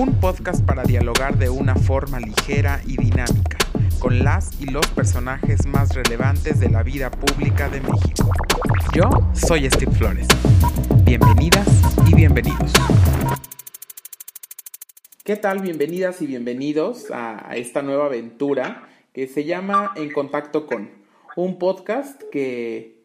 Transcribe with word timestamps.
un 0.00 0.18
podcast 0.18 0.64
para 0.64 0.82
dialogar 0.82 1.36
de 1.36 1.50
una 1.50 1.74
forma 1.74 2.20
ligera 2.20 2.80
y 2.86 2.96
dinámica 2.96 3.58
con 3.98 4.24
las 4.24 4.58
y 4.58 4.64
los 4.64 4.86
personajes 4.86 5.66
más 5.66 5.94
relevantes 5.94 6.58
de 6.58 6.70
la 6.70 6.82
vida 6.82 7.10
pública 7.10 7.68
de 7.68 7.82
México. 7.82 8.32
Yo 8.94 9.10
soy 9.34 9.68
Steve 9.68 9.92
Flores. 9.92 10.26
Bienvenidas 11.04 11.68
y 12.08 12.14
bienvenidos. 12.14 12.72
¿Qué 15.22 15.36
tal? 15.36 15.60
Bienvenidas 15.60 16.22
y 16.22 16.26
bienvenidos 16.26 17.10
a 17.12 17.54
esta 17.56 17.82
nueva 17.82 18.06
aventura 18.06 18.88
que 19.12 19.26
se 19.26 19.44
llama 19.44 19.92
En 19.96 20.10
Contacto 20.12 20.66
con, 20.66 20.88
un 21.36 21.58
podcast 21.58 22.22
que 22.32 22.99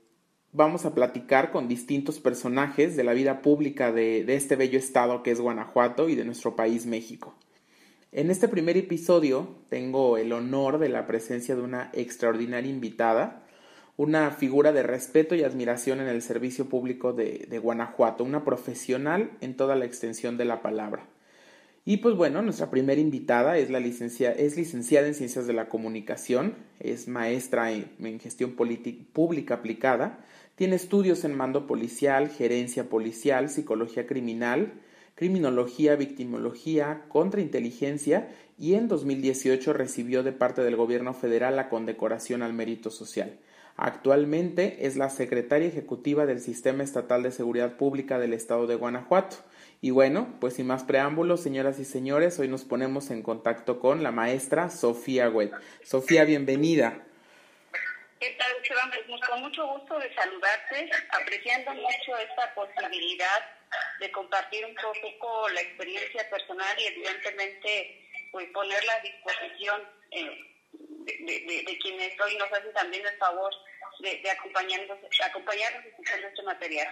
vamos 0.55 0.85
a 0.85 0.95
platicar 0.95 1.51
con 1.51 1.67
distintos 1.67 2.19
personajes 2.19 2.95
de 2.95 3.03
la 3.03 3.13
vida 3.13 3.41
pública 3.41 3.91
de, 3.91 4.23
este 4.33 4.55
bello 4.55 4.79
estado 4.79 5.21
que 5.21 5.31
es 5.31 5.41
Guanajuato 5.41 6.07
y 6.07 6.15
de 6.15 6.23
nuestro 6.23 6.55
país 6.55 6.85
México. 6.85 7.35
En 8.13 8.31
este 8.31 8.47
primer 8.47 8.77
episodio 8.77 9.49
tengo 9.67 10.17
el 10.17 10.31
honor 10.31 10.79
de 10.79 10.87
la 10.87 11.05
presencia 11.07 11.55
de 11.55 11.61
una 11.61 11.89
extraordinaria 11.93 12.71
invitada, 12.71 13.43
una 13.97 14.31
figura 14.31 14.71
de 14.71 14.83
respeto 14.83 15.35
y 15.35 15.43
admiración 15.43 15.99
en 15.99 16.07
el 16.07 16.21
servicio 16.21 16.69
público 16.69 17.11
de, 17.11 17.59
Guanajuato, 17.61 18.23
una 18.23 18.45
profesional 18.45 19.31
en 19.41 19.57
toda 19.57 19.75
la 19.75 19.83
extensión 19.83 20.37
de 20.37 20.45
la 20.45 20.61
palabra. 20.61 21.05
Y 21.83 21.97
pues 21.97 22.15
bueno, 22.15 22.41
nuestra 22.41 22.71
primera 22.71 22.99
invitada 22.99 23.57
es, 23.57 23.69
la 23.69 23.79
es 23.79 24.57
licenciada 24.57 25.07
en 25.07 25.13
Ciencias 25.13 25.45
de 25.45 25.53
la 25.53 25.67
Comunicación, 25.67 26.55
es 26.79 27.07
maestra 27.07 27.71
en, 27.73 27.91
en 27.99 28.19
Gestión 28.19 28.55
Pública 28.55 29.55
Aplicada, 29.55 30.25
tiene 30.55 30.75
estudios 30.75 31.23
en 31.25 31.35
mando 31.35 31.67
policial, 31.67 32.29
gerencia 32.29 32.89
policial, 32.89 33.49
psicología 33.49 34.07
criminal, 34.07 34.73
criminología, 35.15 35.95
victimología, 35.95 37.05
contrainteligencia 37.09 38.29
y 38.57 38.75
en 38.75 38.87
2018 38.87 39.73
recibió 39.73 40.23
de 40.23 40.31
parte 40.31 40.63
del 40.63 40.75
gobierno 40.75 41.13
federal 41.13 41.55
la 41.55 41.69
condecoración 41.69 42.41
al 42.41 42.53
mérito 42.53 42.89
social. 42.89 43.37
Actualmente 43.77 44.85
es 44.85 44.95
la 44.95 45.09
secretaria 45.09 45.67
ejecutiva 45.67 46.25
del 46.25 46.39
Sistema 46.39 46.83
Estatal 46.83 47.23
de 47.23 47.31
Seguridad 47.31 47.75
Pública 47.75 48.19
del 48.19 48.33
Estado 48.33 48.67
de 48.67 48.75
Guanajuato. 48.75 49.37
Y 49.81 49.91
bueno, 49.91 50.29
pues 50.39 50.53
sin 50.53 50.67
más 50.67 50.83
preámbulos, 50.83 51.41
señoras 51.41 51.79
y 51.79 51.85
señores, 51.85 52.39
hoy 52.39 52.47
nos 52.47 52.63
ponemos 52.63 53.11
en 53.11 53.21
contacto 53.21 53.79
con 53.79 54.01
la 54.01 54.13
maestra 54.13 54.69
Sofía 54.69 55.29
Wet. 55.29 55.51
Sofía, 55.83 56.23
bienvenida. 56.23 57.04
¿Qué 58.25 58.35
tal, 58.39 59.05
Pues 59.07 59.21
con 59.29 59.41
mucho 59.41 59.67
gusto 59.67 59.99
de 59.99 60.11
saludarte, 60.15 60.89
apreciando 61.11 61.73
mucho 61.75 62.17
esta 62.17 62.55
posibilidad 62.55 63.39
de 63.99 64.11
compartir 64.11 64.65
un 64.65 64.73
poco 64.73 65.47
la 65.49 65.61
experiencia 65.61 66.27
personal 66.31 66.75
y 66.79 66.85
evidentemente 66.85 68.09
pues 68.31 68.47
ponerla 68.51 68.93
a 68.93 69.01
disposición 69.01 69.81
eh, 70.09 70.29
de, 71.05 71.77
quienes 71.83 72.19
hoy 72.19 72.35
nos 72.37 72.51
hacen 72.51 72.73
también 72.73 73.05
el 73.05 73.15
favor 73.19 73.53
de, 73.99 74.31
acompañarnos, 74.31 74.97
acompañarnos 75.23 75.85
escuchando 75.85 76.27
este 76.27 76.41
material. 76.41 76.87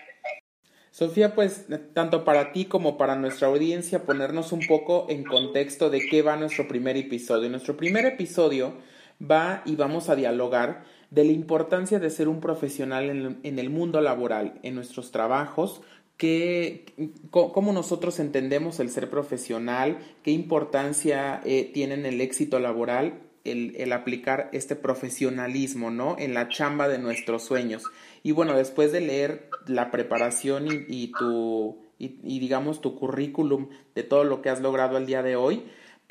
Sofía, 0.92 1.34
pues 1.34 1.66
tanto 1.96 2.26
para 2.26 2.52
ti 2.52 2.66
como 2.66 2.96
para 2.96 3.16
nuestra 3.16 3.48
audiencia 3.48 4.06
ponernos 4.06 4.52
un 4.52 4.68
poco 4.68 5.08
en 5.10 5.24
contexto 5.24 5.90
de 5.90 6.08
qué 6.08 6.22
va 6.22 6.36
nuestro 6.36 6.68
primer 6.68 6.96
episodio. 6.96 7.50
Nuestro 7.50 7.76
primer 7.76 8.06
episodio 8.06 8.78
va 9.20 9.64
y 9.66 9.76
vamos 9.76 10.10
a 10.10 10.16
dialogar 10.16 10.84
de 11.14 11.24
la 11.24 11.32
importancia 11.32 12.00
de 12.00 12.10
ser 12.10 12.28
un 12.28 12.40
profesional 12.40 13.38
en, 13.44 13.60
el 13.60 13.70
mundo 13.70 14.02
laboral, 14.02 14.60
en 14.64 14.74
nuestros 14.74 15.12
trabajos, 15.12 15.82
que, 16.18 16.86
cómo 17.30 17.72
nosotros 17.72 18.20
entendemos 18.20 18.80
el 18.80 18.90
ser 18.90 19.12
profesional, 19.12 20.00
qué 20.24 20.32
importancia 20.32 21.40
eh, 21.46 21.70
tiene 21.72 21.94
en 21.94 22.08
el 22.08 22.20
éxito 22.20 22.60
laboral 22.60 23.20
el, 23.44 23.94
aplicar 23.94 24.50
este 24.54 24.76
profesionalismo, 24.76 25.92
¿no? 25.92 26.16
En 26.18 26.34
la 26.34 26.50
chamba 26.50 26.88
de 26.88 26.98
nuestros 26.98 27.44
sueños. 27.44 27.84
Y 28.24 28.32
bueno, 28.32 28.56
después 28.58 28.92
de 28.92 29.02
leer 29.02 29.50
la 29.68 29.92
preparación 29.92 30.66
y, 30.88 31.12
tu, 31.12 31.78
y, 32.00 32.16
y 32.24 32.40
digamos, 32.40 32.82
tu 32.82 32.96
currículum 32.96 33.68
de 33.94 34.02
todo 34.02 34.24
lo 34.24 34.42
que 34.42 34.50
has 34.50 34.62
logrado 34.62 34.98
el 34.98 35.06
día 35.06 35.22
de 35.22 35.36
hoy, 35.36 35.64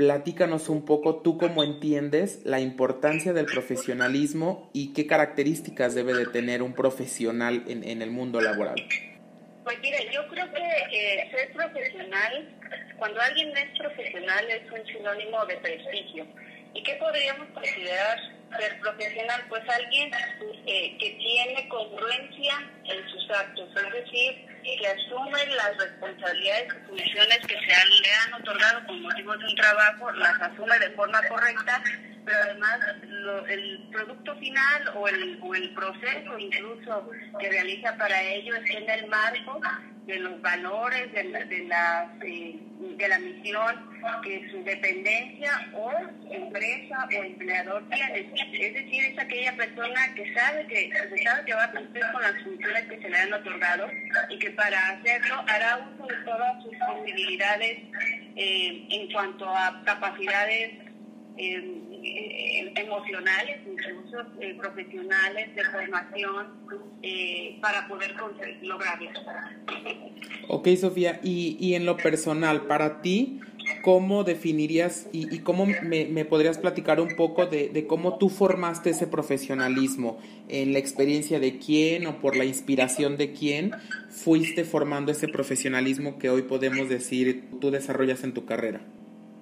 Platícanos 0.02 0.68
un 0.68 0.84
poco 0.84 1.22
tú 1.22 1.38
cómo 1.38 1.62
entiendes 1.62 2.40
la 2.44 2.58
importancia 2.58 3.32
del 3.32 3.46
profesionalismo 3.46 4.68
y 4.72 4.92
qué 4.94 5.06
características 5.06 5.94
debe 5.94 6.12
de 6.12 6.26
tener 6.26 6.60
un 6.60 6.72
profesional 6.74 7.62
en, 7.68 7.84
en 7.84 8.02
el 8.02 8.10
mundo 8.10 8.40
laboral. 8.40 8.74
Pues 9.62 9.78
mire, 9.78 10.08
yo 10.12 10.26
creo 10.26 10.52
que 10.52 10.60
eh, 10.60 11.30
ser 11.30 11.52
profesional, 11.52 12.48
cuando 12.98 13.20
alguien 13.20 13.56
es 13.56 13.78
profesional 13.78 14.44
es 14.50 14.72
un 14.72 14.84
sinónimo 14.88 15.46
de 15.46 15.56
prestigio. 15.58 16.26
¿Y 16.74 16.82
qué 16.82 16.94
podríamos 16.94 17.46
considerar 17.54 18.18
ser 18.58 18.80
profesional? 18.80 19.40
Pues 19.48 19.62
alguien 19.68 20.10
eh, 20.66 20.96
que 20.98 21.10
tiene 21.10 21.68
congruencia 21.68 22.54
en 22.86 23.08
sus 23.08 23.30
actos, 23.30 23.68
es 23.76 24.04
decir, 24.04 24.51
que 24.62 24.86
asume 24.86 25.46
las 25.56 25.76
responsabilidades 25.78 26.68
y 26.74 26.88
funciones 26.88 27.38
que 27.46 27.54
se 27.54 27.66
le 27.66 28.14
han 28.14 28.34
otorgado 28.40 28.86
con 28.86 29.02
motivo 29.02 29.36
de 29.36 29.44
un 29.44 29.56
trabajo, 29.56 30.12
las 30.12 30.40
asume 30.40 30.78
de 30.78 30.90
forma 30.90 31.20
correcta, 31.28 31.82
pero 32.24 32.38
además 32.44 32.78
el 33.48 33.88
producto 33.90 34.36
final 34.36 34.88
o 34.94 35.08
el, 35.08 35.38
o 35.42 35.54
el 35.54 35.74
proceso 35.74 36.38
incluso 36.38 37.10
que 37.38 37.48
realiza 37.48 37.96
para 37.96 38.22
ello 38.22 38.54
es 38.56 38.70
en 38.70 38.88
el 38.88 39.06
marco 39.08 39.60
de 40.06 40.18
los 40.18 40.40
valores 40.40 41.12
de 41.12 41.24
la, 41.24 41.44
de 41.44 41.64
la, 41.64 42.12
eh, 42.24 42.58
de 42.96 43.08
la 43.08 43.18
misión 43.18 43.92
que 44.24 44.50
su 44.50 44.64
dependencia 44.64 45.70
o 45.74 45.92
empresa 46.28 47.06
o 47.06 47.22
empleador 47.22 47.88
tiene. 47.88 48.32
Es 48.34 48.74
decir, 48.74 49.04
es 49.04 49.18
aquella 49.18 49.56
persona 49.56 50.14
que 50.14 50.34
sabe 50.34 50.66
que, 50.66 50.90
sabe 51.22 51.44
que 51.44 51.54
va 51.54 51.64
a 51.64 51.70
cumplir 51.70 52.04
con 52.12 52.22
las 52.22 52.42
funciones 52.42 52.82
que 52.88 53.00
se 53.00 53.08
le 53.08 53.16
han 53.16 53.32
otorgado 53.32 53.88
y 54.28 54.38
que 54.38 54.50
para 54.56 54.88
hacerlo 54.90 55.34
hará 55.46 55.88
uso 55.94 56.06
de 56.06 56.16
todas 56.24 56.62
sus 56.62 56.72
posibilidades 56.86 57.78
eh, 58.36 58.86
en 58.90 59.12
cuanto 59.12 59.48
a 59.48 59.82
capacidades 59.84 60.72
eh, 61.36 61.82
eh, 62.04 62.72
emocionales, 62.76 63.60
incluso 63.66 64.18
eh, 64.40 64.54
profesionales, 64.60 65.54
de 65.54 65.64
formación, 65.64 66.46
eh, 67.02 67.58
para 67.60 67.86
poder 67.88 68.14
lograrlo. 68.62 69.10
Ok, 70.48 70.68
Sofía, 70.76 71.20
y, 71.22 71.56
y 71.60 71.74
en 71.74 71.86
lo 71.86 71.96
personal, 71.96 72.62
para 72.66 73.00
ti, 73.00 73.40
¿cómo 73.82 74.24
definirías 74.24 75.08
y, 75.12 75.34
y 75.34 75.40
cómo 75.40 75.66
me, 75.66 76.06
me, 76.06 76.24
podrías 76.24 76.58
platicar 76.58 77.00
un 77.00 77.16
poco 77.16 77.46
de, 77.46 77.86
cómo 77.86 78.16
tú 78.16 78.28
formaste 78.28 78.90
ese 78.90 79.06
profesionalismo? 79.06 80.20
¿En 80.48 80.72
la 80.72 80.78
experiencia 80.78 81.40
de 81.40 81.58
quién 81.58 82.06
o 82.06 82.20
por 82.20 82.36
la 82.36 82.44
inspiración 82.44 83.16
de 83.16 83.32
quién 83.32 83.72
fuiste 84.08 84.64
formando 84.64 85.12
ese 85.12 85.28
profesionalismo 85.28 86.18
que 86.18 86.30
hoy 86.30 86.42
podemos 86.42 86.88
decir 86.88 87.44
tú 87.60 87.70
desarrollas 87.70 88.24
en 88.24 88.32
tu 88.32 88.46
carrera? 88.46 88.80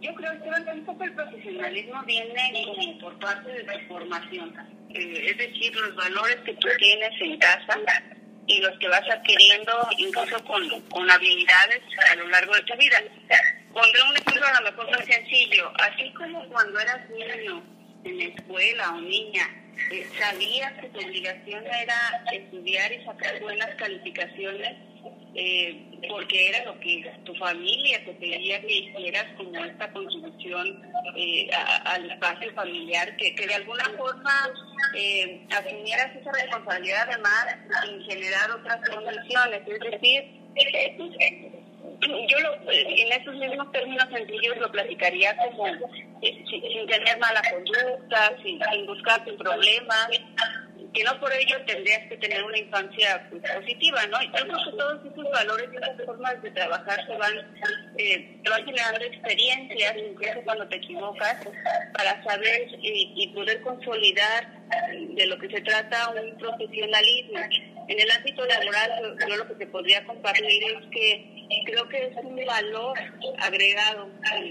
Yo 0.01 0.15
creo 0.15 0.33
que 0.43 0.71
el 1.05 1.13
profesionalismo 1.15 2.03
viene 2.05 2.53
como 2.67 2.99
por 2.99 3.19
parte 3.19 3.53
de 3.53 3.65
tu 3.65 3.89
formación, 3.89 4.55
eh, 4.91 5.31
es 5.31 5.39
decir, 5.39 5.75
los 5.77 5.95
valores 5.95 6.37
que 6.45 6.55
tú 6.55 6.69
tienes 6.79 7.11
en 7.21 7.39
casa 7.39 7.79
y 8.47 8.61
los 8.61 8.79
que 8.79 8.89
vas 8.89 9.09
adquiriendo 9.09 9.73
incluso 9.99 10.43
con, 10.45 10.69
con 10.89 11.11
habilidades 11.11 11.83
a 12.11 12.17
lo 12.17 12.29
largo 12.29 12.55
de 12.55 12.63
tu 12.63 12.77
vida. 12.77 12.99
Pondré 13.73 14.03
un 14.03 14.17
ejemplo 14.17 14.47
a 14.47 14.61
lo 14.61 14.71
mejor 14.71 14.87
muy 14.91 15.13
sencillo, 15.13 15.73
así 15.77 16.13
como 16.15 16.47
cuando 16.49 16.81
eras 16.81 17.09
niño 17.11 17.63
en 18.05 18.19
la 18.19 18.25
escuela 18.25 18.91
o 18.95 19.01
niña, 19.01 19.49
eh, 19.93 20.07
sabías 20.19 20.73
que 20.81 20.89
tu 20.89 20.99
obligación 20.99 21.65
era 21.67 22.25
estudiar 22.33 22.93
y 22.93 23.05
sacar 23.05 23.41
buenas 23.41 23.75
calificaciones 23.77 24.77
eh, 25.35 26.01
porque 26.09 26.49
era 26.49 26.65
lo 26.65 26.81
que 26.81 27.09
tu 27.25 27.35
familia 27.37 28.05
te 28.05 28.13
pedía 28.15 28.61
que 28.63 28.79
hicieras 28.79 29.27
como 29.37 29.65
esta 29.65 29.91
contribución 29.93 30.83
eh, 31.17 31.49
al 31.85 32.11
espacio 32.11 32.53
familiar, 32.55 33.17
que, 33.17 33.35
que 33.37 33.47
de 33.47 33.55
alguna 33.55 33.85
forma 33.97 34.51
eh, 34.97 35.47
asumieras 35.51 36.17
esa 36.17 36.33
responsabilidad 36.33 37.09
además 37.09 37.47
sin 37.85 38.03
generar 38.07 38.51
otras 38.51 38.81
condiciones, 38.89 39.63
es 39.69 39.91
decir, 39.91 40.41
yo 42.01 42.39
lo, 42.41 42.71
en 42.71 43.13
esos 43.13 43.35
mismos 43.35 43.71
términos 43.73 44.07
sencillos 44.11 44.57
lo 44.59 44.71
platicaría 44.71 45.37
como 45.37 45.67
eh, 45.67 46.45
sin, 46.49 46.87
tener 46.87 47.19
mala 47.19 47.43
conducta, 47.51 48.33
sin, 48.43 48.87
buscar 48.87 49.25
problemas, 49.25 50.09
que 50.93 51.05
no 51.05 51.21
por 51.21 51.33
ello 51.33 51.57
tendrías 51.67 52.09
que 52.09 52.17
tener 52.17 52.43
una 52.43 52.59
infancia 52.59 53.27
pues, 53.31 53.43
positiva, 53.55 54.05
¿no? 54.07 54.21
Yo 54.23 54.33
creo 54.33 54.47
que 54.47 54.77
todos 54.77 55.01
esos 55.05 55.31
valores 55.31 55.69
y 55.73 55.77
esas 55.77 56.05
formas 56.05 56.43
de 56.43 56.51
trabajar 56.51 57.07
se 57.07 57.17
van, 57.17 57.33
eh, 57.99 58.41
te 58.43 58.51
van 58.51 58.65
generando 58.65 59.05
experiencias, 59.05 59.97
incluso 59.97 60.41
cuando 60.43 60.67
te 60.69 60.77
equivocas, 60.77 61.37
para 61.93 62.23
saber 62.25 62.69
y, 62.83 63.13
y 63.17 63.29
poder 63.29 63.61
consolidar 63.61 64.61
de 65.15 65.27
lo 65.27 65.39
que 65.39 65.49
se 65.49 65.61
trata 65.61 66.11
un 66.11 66.37
profesionalismo. 66.39 67.39
En 67.89 68.01
el 68.01 68.11
ámbito 68.11 68.45
laboral, 68.47 69.17
yo 69.29 69.37
lo 69.37 69.49
que 69.49 69.55
te 69.55 69.67
podría 69.67 70.05
compartir 70.05 70.63
es 70.63 70.87
que 70.93 71.40
creo 71.65 71.89
que 71.89 72.07
es 72.07 72.17
un 72.23 72.37
valor 72.47 72.99
agregado 73.39 74.09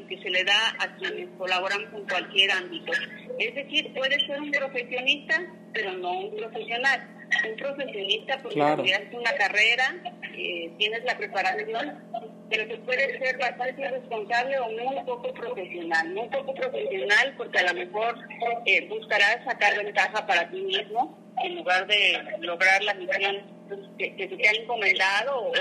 que 0.07 0.17
se 0.21 0.29
le 0.29 0.43
da 0.43 0.75
a 0.79 0.95
quienes 0.97 1.29
colaboran 1.37 1.85
con 1.91 2.05
cualquier 2.07 2.51
ámbito. 2.51 2.91
Es 3.37 3.55
decir, 3.55 3.93
puede 3.93 4.19
ser 4.25 4.41
un 4.41 4.51
profesionista, 4.51 5.41
pero 5.73 5.93
no 5.93 6.19
un 6.19 6.35
profesional. 6.35 7.15
Un 7.47 7.55
profesionista 7.57 8.39
porque 8.41 8.55
claro. 8.55 8.83
una 9.13 9.31
carrera, 9.33 9.95
eh, 10.35 10.71
tienes 10.77 11.03
la 11.03 11.15
preparación, 11.15 12.03
pero 12.49 12.67
que 12.67 12.77
puede 12.77 13.19
ser 13.19 13.37
bastante 13.37 13.81
irresponsable 13.81 14.59
o 14.59 14.69
muy 14.71 15.05
poco 15.05 15.33
profesional. 15.33 16.09
Muy 16.09 16.27
poco 16.29 16.53
profesional 16.55 17.33
porque 17.37 17.59
a 17.59 17.71
lo 17.71 17.73
mejor 17.75 18.17
eh, 18.65 18.87
buscarás 18.87 19.43
sacar 19.45 19.77
ventaja 19.77 20.25
para 20.25 20.49
ti 20.49 20.61
mismo 20.61 21.17
en 21.43 21.55
lugar 21.55 21.85
de 21.87 22.19
lograr 22.41 22.83
la 22.83 22.95
misión 22.95 23.58
que, 23.97 24.15
que 24.15 24.27
te 24.27 24.47
ha 24.47 24.51
encomendado 24.51 25.51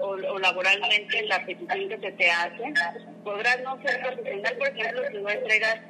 o, 0.00 0.38
laboralmente 0.38 1.22
la 1.26 1.44
petición 1.44 1.88
que 1.88 1.98
se 1.98 2.12
te 2.12 2.30
hace. 2.30 2.72
Podrás 3.24 3.60
no 3.62 3.80
ser 3.82 4.00
profesional, 4.00 4.56
por 4.56 4.68
ejemplo, 4.68 5.02
si 5.10 5.18
no 5.18 5.30
entregas 5.30 5.80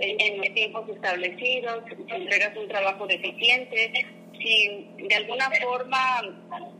en, 0.00 0.20
en 0.20 0.38
los 0.38 0.54
tiempos 0.54 0.88
establecidos, 0.88 1.84
si 1.88 2.14
entregas 2.14 2.56
un 2.56 2.68
trabajo 2.68 3.06
deficiente, 3.06 4.06
si 4.38 4.88
de 5.08 5.14
alguna 5.14 5.50
forma 5.62 6.73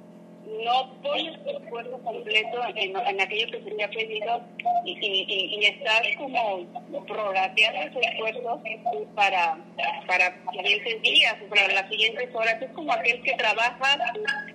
no 0.63 0.95
pones 1.03 1.43
tu 1.43 1.51
esfuerzo 1.51 1.99
completo 2.03 2.61
en, 2.75 2.97
en, 2.97 3.21
aquello 3.21 3.51
que 3.51 3.63
se 3.63 3.71
te 3.71 3.85
ha 3.85 3.89
pedido 3.89 4.43
y, 4.85 4.99
y, 5.01 5.65
estás 5.65 6.03
como 6.19 6.67
prorrateando 7.07 7.93
tus 7.93 8.07
esfuerzos 8.07 8.61
para, 9.15 9.59
para 10.07 10.43
siguientes 10.53 11.03
días 11.03 11.37
o 11.45 11.49
para 11.49 11.69
las 11.69 11.89
siguientes 11.89 12.29
horas. 12.35 12.61
Es 12.61 12.71
como 12.73 12.93
aquel 12.93 13.23
que 13.23 13.33
trabaja, 13.35 13.99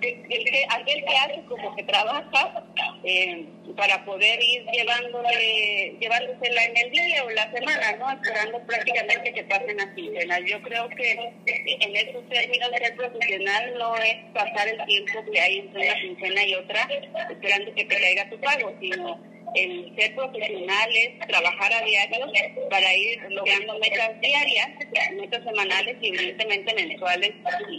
que, 0.00 0.64
aquel 0.70 1.04
que 1.04 1.16
hace 1.16 1.44
como 1.44 1.74
que 1.76 1.82
trabaja 1.84 2.64
eh, 3.04 3.46
para 3.76 4.04
poder 4.04 4.42
ir 4.42 4.64
llevándole, 4.72 5.96
llevándosela 6.00 6.64
en 6.64 6.76
el 6.76 6.90
día 6.90 7.24
o 7.24 7.30
la 7.30 7.50
semana, 7.50 7.96
¿no? 7.98 8.10
Esperando 8.10 8.58
prácticamente 8.66 9.32
que 9.32 9.44
pasen 9.44 9.76
las 9.76 9.94
quincenas. 9.94 10.40
Yo 10.46 10.60
creo 10.62 10.88
que 10.88 11.12
en 11.46 11.96
estos 11.96 12.28
términos 12.28 12.70
ser 12.78 12.96
profesional 12.96 13.74
no 13.78 13.96
es 13.96 14.16
pasar 14.32 14.68
el 14.68 14.84
tiempo 14.86 15.24
que 15.30 15.40
hay 15.40 15.58
entre 15.58 15.86
una 15.86 16.00
quincena 16.00 16.44
y 16.44 16.54
otra 16.54 16.88
esperando 17.30 17.74
que 17.74 17.84
te 17.84 18.00
caiga 18.00 18.30
tu 18.30 18.40
pago, 18.40 18.72
sino 18.80 19.29
el 19.54 19.92
ser 19.96 20.14
profesional 20.14 20.90
es 20.96 21.26
trabajar 21.26 21.72
a 21.72 21.84
diario 21.84 22.26
para 22.70 22.94
ir 22.94 23.20
logrando 23.30 23.78
metas 23.78 24.20
diarias, 24.20 24.68
metas 25.16 25.44
semanales 25.44 25.96
y 26.00 26.08
evidentemente 26.08 26.74
mensuales 26.74 27.32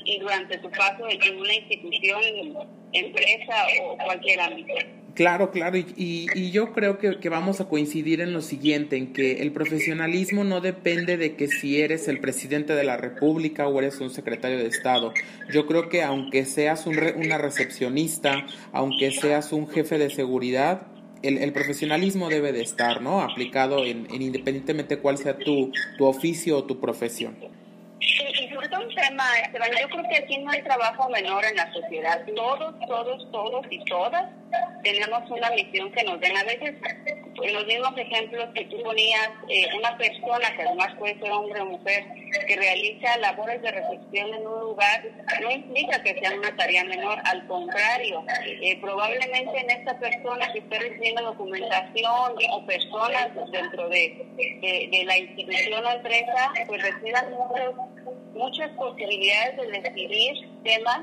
y, 0.05 0.19
durante 0.19 0.57
tu 0.57 0.69
paso 0.71 1.07
en 1.09 1.37
una 1.37 1.53
institución, 1.53 2.21
empresa 2.93 3.67
o 3.83 3.97
cualquier 3.97 4.41
ámbito. 4.41 4.73
Claro, 5.13 5.51
claro, 5.51 5.77
y, 5.77 5.85
y, 5.97 6.51
yo 6.51 6.71
creo 6.71 6.97
que, 6.97 7.19
que, 7.19 7.27
vamos 7.27 7.59
a 7.59 7.67
coincidir 7.67 8.21
en 8.21 8.31
lo 8.31 8.41
siguiente, 8.41 8.95
en 8.95 9.11
que 9.11 9.41
el 9.41 9.51
profesionalismo 9.51 10.45
no 10.45 10.61
depende 10.61 11.17
de 11.17 11.35
que 11.35 11.49
si 11.49 11.81
eres 11.81 12.07
el 12.07 12.19
presidente 12.19 12.75
de 12.75 12.85
la 12.85 12.95
República 12.95 13.67
o 13.67 13.77
eres 13.79 13.99
un 13.99 14.09
secretario 14.09 14.57
de 14.57 14.67
Estado. 14.67 15.13
Yo 15.51 15.67
creo 15.67 15.89
que 15.89 16.01
aunque 16.01 16.45
seas 16.45 16.87
un 16.87 16.97
una 17.17 17.37
recepcionista, 17.37 18.45
aunque 18.71 19.11
seas 19.11 19.51
un 19.51 19.67
jefe 19.67 19.97
de 19.97 20.09
seguridad, 20.09 20.87
el, 21.23 21.37
el 21.37 21.53
profesionalismo 21.53 22.29
debe 22.29 22.51
de 22.51 22.61
estar, 22.61 23.01
¿no? 23.01 23.21
Aplicado 23.21 23.85
en, 23.85 24.07
en 24.11 24.21
independientemente 24.21 24.97
cuál 24.97 25.17
sea 25.17 25.37
tu, 25.37 25.71
tu 25.97 26.05
oficio 26.05 26.57
o 26.57 26.63
tu 26.63 26.79
profesión. 26.79 27.37
Y 27.99 28.49
sobre 28.49 28.67
un 28.77 28.95
tema, 28.95 29.25
yo 29.79 29.87
creo 29.89 30.03
que 30.09 30.17
aquí 30.17 30.37
no 30.39 30.49
hay 30.49 30.63
trabajo 30.63 31.09
menor 31.09 31.45
en 31.45 31.55
la 31.55 31.71
sociedad. 31.71 32.25
Todos, 32.35 32.75
todos, 32.87 33.31
todos 33.31 33.65
y 33.69 33.83
todas 33.85 34.25
tenemos 34.83 35.29
una 35.29 35.51
misión 35.51 35.91
que 35.91 36.03
nos 36.03 36.19
den. 36.19 36.35
A 36.35 36.43
veces, 36.43 36.75
en 37.43 37.53
los 37.53 37.65
mismos 37.65 37.97
ejemplos 37.97 38.47
que 38.53 38.65
tú 38.65 38.81
ponías, 38.83 39.29
eh, 39.49 39.65
una 39.77 39.97
persona, 39.97 40.53
que 40.55 40.61
además 40.63 40.95
puede 40.97 41.19
ser 41.19 41.31
hombre 41.31 41.61
o 41.61 41.65
mujer, 41.65 42.05
que 42.47 42.55
realiza 42.55 43.17
labores 43.17 43.61
de 43.61 43.71
recepción 43.71 44.33
en 44.33 44.47
un 44.47 44.59
lugar, 44.61 45.03
no 45.41 45.51
implica 45.51 46.01
que 46.03 46.19
sea 46.19 46.33
una 46.35 46.55
tarea 46.55 46.83
menor, 46.85 47.17
al 47.25 47.45
contrario, 47.47 48.23
eh, 48.45 48.77
probablemente 48.81 49.59
en 49.59 49.69
esta 49.69 49.97
persona 49.99 50.51
que 50.53 50.59
esté 50.59 50.79
recibiendo 50.79 51.23
documentación 51.23 52.35
o 52.51 52.65
personas 52.65 53.29
dentro 53.51 53.89
de, 53.89 54.25
de, 54.37 55.03
la 55.05 55.17
institución 55.17 55.85
o 55.85 55.91
empresa, 55.91 56.53
pues 56.67 56.81
reciban 56.81 57.31
muchos, 57.31 57.75
muchas 58.33 58.69
posibilidades 58.71 59.57
de 59.57 59.81
decidir 59.81 60.33
temas 60.63 61.01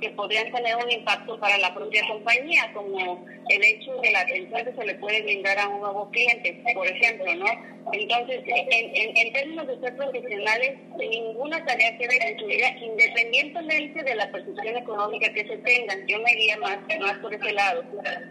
que 0.00 0.10
podrían 0.10 0.50
tener 0.50 0.76
un 0.76 0.90
impacto 0.90 1.38
para 1.38 1.58
la 1.58 1.74
propia 1.74 2.02
compañía, 2.08 2.72
como 2.72 3.24
el 3.50 3.64
hecho 3.64 3.92
de 4.00 4.10
la 4.10 4.20
atención 4.20 4.64
que 4.64 4.72
se 4.72 4.84
le 4.86 4.94
puede 4.94 5.22
brindar 5.22 5.58
a 5.58 5.68
un 5.68 5.80
nuevo 5.80 6.10
cliente, 6.10 6.62
por 6.74 6.86
ejemplo, 6.86 7.34
¿no? 7.34 7.46
Entonces, 7.92 8.42
en, 8.46 9.16
en, 9.16 9.32
términos 9.32 9.66
de 9.66 9.80
ser 9.80 9.96
profesionales, 9.96 10.78
ninguna 10.98 11.64
tarea 11.64 11.96
queda 11.98 12.30
incluida 12.30 12.68
independientemente 12.78 14.02
de 14.02 14.14
la 14.14 14.30
percepción 14.30 14.76
económica 14.76 15.32
que 15.32 15.46
se 15.46 15.56
tengan. 15.58 16.06
Yo 16.06 16.20
me 16.20 16.32
iría 16.32 16.56
más, 16.58 16.78
más 17.00 17.18
por 17.18 17.34
ese 17.34 17.52
lado. 17.52 17.82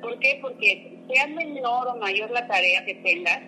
¿Por 0.02 0.18
qué? 0.20 0.40
Porque 0.42 1.00
sea 1.12 1.28
menor 1.28 1.88
o 1.88 1.96
mayor 1.98 2.30
la 2.32 2.48
tarea 2.48 2.86
que 2.86 2.96
tengas, 2.96 3.40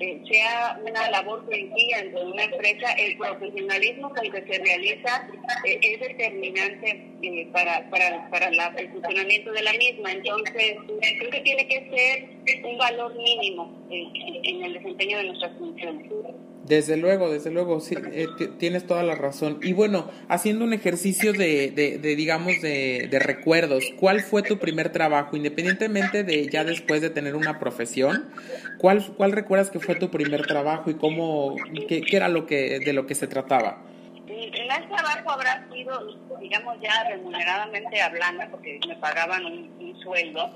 eh, 0.00 0.22
sea 0.30 0.78
una 0.84 1.10
labor 1.10 1.44
sencilla 1.50 2.02
de 2.02 2.24
una 2.24 2.44
empresa, 2.44 2.92
el 2.92 3.16
profesionalismo 3.16 4.08
con 4.14 4.30
que 4.30 4.42
se 4.42 4.62
realiza 4.62 5.28
eh, 5.64 5.78
es 5.82 6.00
determinante 6.00 7.06
eh, 7.22 7.48
para, 7.52 7.88
para, 7.90 8.28
para 8.30 8.48
el 8.48 8.90
funcionamiento 8.90 9.52
de 9.52 9.62
la 9.62 9.72
misma. 9.72 10.12
Entonces, 10.12 10.76
creo 11.18 11.30
que 11.30 11.40
tiene 11.40 11.66
que 11.68 11.90
ser 11.90 12.64
un 12.64 12.78
valor 12.78 13.14
mínimo 13.16 13.86
en 13.90 14.62
el 14.62 14.74
desempeño 14.74 15.18
de 15.18 15.24
nuestras 15.24 15.56
funciones. 15.58 16.10
Desde 16.68 16.98
luego, 16.98 17.30
desde 17.30 17.50
luego, 17.50 17.80
sí, 17.80 17.96
tienes 18.58 18.86
toda 18.86 19.02
la 19.02 19.14
razón. 19.14 19.58
Y 19.62 19.72
bueno, 19.72 20.10
haciendo 20.28 20.64
un 20.66 20.74
ejercicio 20.74 21.32
de, 21.32 21.70
de, 21.70 21.98
de 21.98 22.16
digamos, 22.16 22.60
de, 22.60 23.08
de, 23.10 23.18
recuerdos, 23.18 23.84
¿cuál 23.98 24.20
fue 24.20 24.42
tu 24.42 24.58
primer 24.58 24.90
trabajo? 24.90 25.34
Independientemente 25.34 26.24
de 26.24 26.46
ya 26.48 26.64
después 26.64 27.00
de 27.00 27.08
tener 27.08 27.36
una 27.36 27.58
profesión, 27.58 28.28
¿cuál, 28.76 29.02
cuál 29.16 29.32
recuerdas 29.32 29.70
que 29.70 29.80
fue 29.80 29.94
tu 29.94 30.10
primer 30.10 30.46
trabajo 30.46 30.90
y 30.90 30.94
cómo, 30.94 31.56
qué, 31.88 32.02
qué 32.02 32.16
era 32.16 32.28
lo 32.28 32.46
que, 32.46 32.80
de 32.80 32.92
lo 32.92 33.06
que 33.06 33.14
se 33.14 33.26
trataba? 33.26 33.87
Mi 34.48 34.52
primer 34.52 34.88
trabajo 34.88 35.30
habrá 35.30 35.68
sido, 35.70 36.16
digamos, 36.40 36.80
ya 36.80 37.04
remuneradamente 37.04 38.00
hablando, 38.00 38.44
porque 38.50 38.80
me 38.88 38.96
pagaban 38.96 39.44
un, 39.44 39.94
sueldo. 40.02 40.50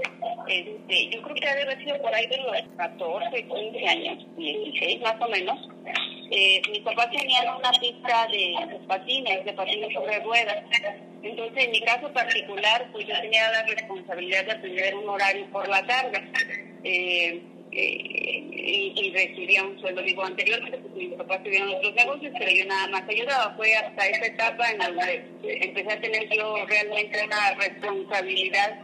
Este, 0.48 1.10
yo 1.10 1.20
creo 1.20 1.34
que 1.34 1.46
debe 1.46 1.62
haber 1.64 1.84
sido 1.84 2.00
por 2.00 2.14
ahí 2.14 2.26
de 2.26 2.38
los 2.38 2.56
14, 2.78 3.48
15 3.48 3.88
años, 3.88 4.26
16 4.38 5.02
más 5.02 5.20
o 5.20 5.28
menos. 5.28 5.68
Eh, 6.30 6.62
mis 6.70 6.80
papás 6.80 7.10
tenían 7.10 7.54
una 7.54 7.70
pista 7.72 8.26
de, 8.28 8.80
patines, 8.86 9.44
de 9.44 9.52
patines 9.52 9.92
sobre 9.92 10.20
ruedas. 10.20 10.64
Entonces, 11.22 11.64
en 11.64 11.70
mi 11.72 11.80
caso 11.82 12.10
particular, 12.14 12.88
pues 12.92 13.06
yo 13.06 13.20
tenía 13.20 13.50
la 13.50 13.62
responsabilidad 13.64 14.46
de 14.46 14.52
atender 14.52 14.94
un 14.94 15.08
horario 15.10 15.44
por 15.50 15.68
la 15.68 15.84
tarde. 15.86 16.32
Eh, 16.82 17.42
eh, 17.72 18.92
y, 18.94 19.10
recibía 19.12 19.64
un 19.64 19.78
sueldo. 19.80 20.02
Digo, 20.02 20.24
anteriormente 20.24 20.78
pues, 20.78 20.94
mis 20.94 21.14
papás 21.14 21.42
tuvieron 21.42 21.70
otros 21.70 21.94
negocios, 21.94 22.32
pero 22.38 22.50
yo 22.50 22.64
nada 22.66 22.86
más 22.88 23.08
ayudaba. 23.08 23.54
Fue 23.56 23.74
hasta 23.74 24.06
esa 24.06 24.26
etapa 24.26 24.70
en 24.70 24.78
la 24.78 25.06
que 25.42 25.58
empecé 25.64 25.92
a 25.92 26.00
tener 26.00 26.28
yo 26.30 26.66
realmente 26.66 27.24
una 27.24 27.54
responsabilidad 27.54 28.78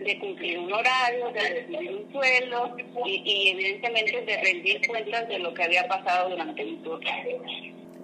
de 0.00 0.18
cumplir 0.18 0.58
un 0.58 0.72
horario, 0.72 1.30
de 1.32 1.40
recibir 1.40 1.90
un 1.90 2.12
sueldo 2.12 2.76
y, 3.06 3.22
y 3.24 3.48
evidentemente 3.50 4.22
de 4.22 4.36
rendir 4.36 4.86
cuentas 4.86 5.28
de 5.28 5.38
lo 5.38 5.52
que 5.54 5.64
había 5.64 5.88
pasado 5.88 6.30
durante 6.30 6.64
mi 6.64 6.76
turno. 6.76 7.10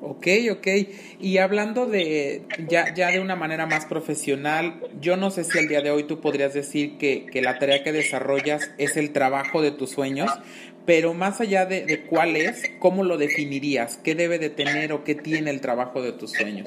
Ok, 0.02 0.26
ok. 0.50 0.66
Y 1.20 1.38
hablando 1.38 1.84
de 1.86 2.42
ya, 2.68 2.94
ya 2.94 3.10
de 3.10 3.20
una 3.20 3.36
manera 3.36 3.66
más 3.66 3.84
profesional, 3.84 4.80
yo 4.98 5.16
no 5.18 5.30
sé 5.30 5.44
si 5.44 5.58
al 5.58 5.68
día 5.68 5.82
de 5.82 5.90
hoy 5.90 6.04
tú 6.04 6.20
podrías 6.20 6.54
decir 6.54 6.96
que, 6.96 7.26
que 7.26 7.42
la 7.42 7.58
tarea 7.58 7.82
que 7.82 7.92
desarrollas 7.92 8.70
es 8.78 8.96
el 8.96 9.12
trabajo 9.12 9.60
de 9.60 9.72
tus 9.72 9.90
sueños, 9.90 10.30
pero 10.86 11.12
más 11.12 11.42
allá 11.42 11.66
de, 11.66 11.84
de 11.84 12.00
cuál 12.06 12.36
es, 12.36 12.62
¿cómo 12.78 13.04
lo 13.04 13.18
definirías? 13.18 13.98
¿Qué 13.98 14.14
debe 14.14 14.38
de 14.38 14.48
tener 14.48 14.92
o 14.94 15.04
qué 15.04 15.14
tiene 15.14 15.50
el 15.50 15.60
trabajo 15.60 16.00
de 16.00 16.12
tus 16.12 16.32
sueños? 16.32 16.66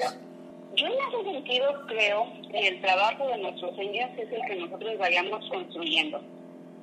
Yo 0.76 0.86
en 0.86 0.92
ese 0.92 1.32
sentido 1.32 1.66
creo 1.88 2.32
que 2.50 2.68
el 2.68 2.80
trabajo 2.80 3.26
de 3.28 3.38
nuestros 3.38 3.74
sueños 3.74 4.10
es 4.16 4.32
el 4.32 4.40
que 4.46 4.56
nosotros 4.56 4.96
vayamos 4.98 5.48
construyendo. 5.50 6.20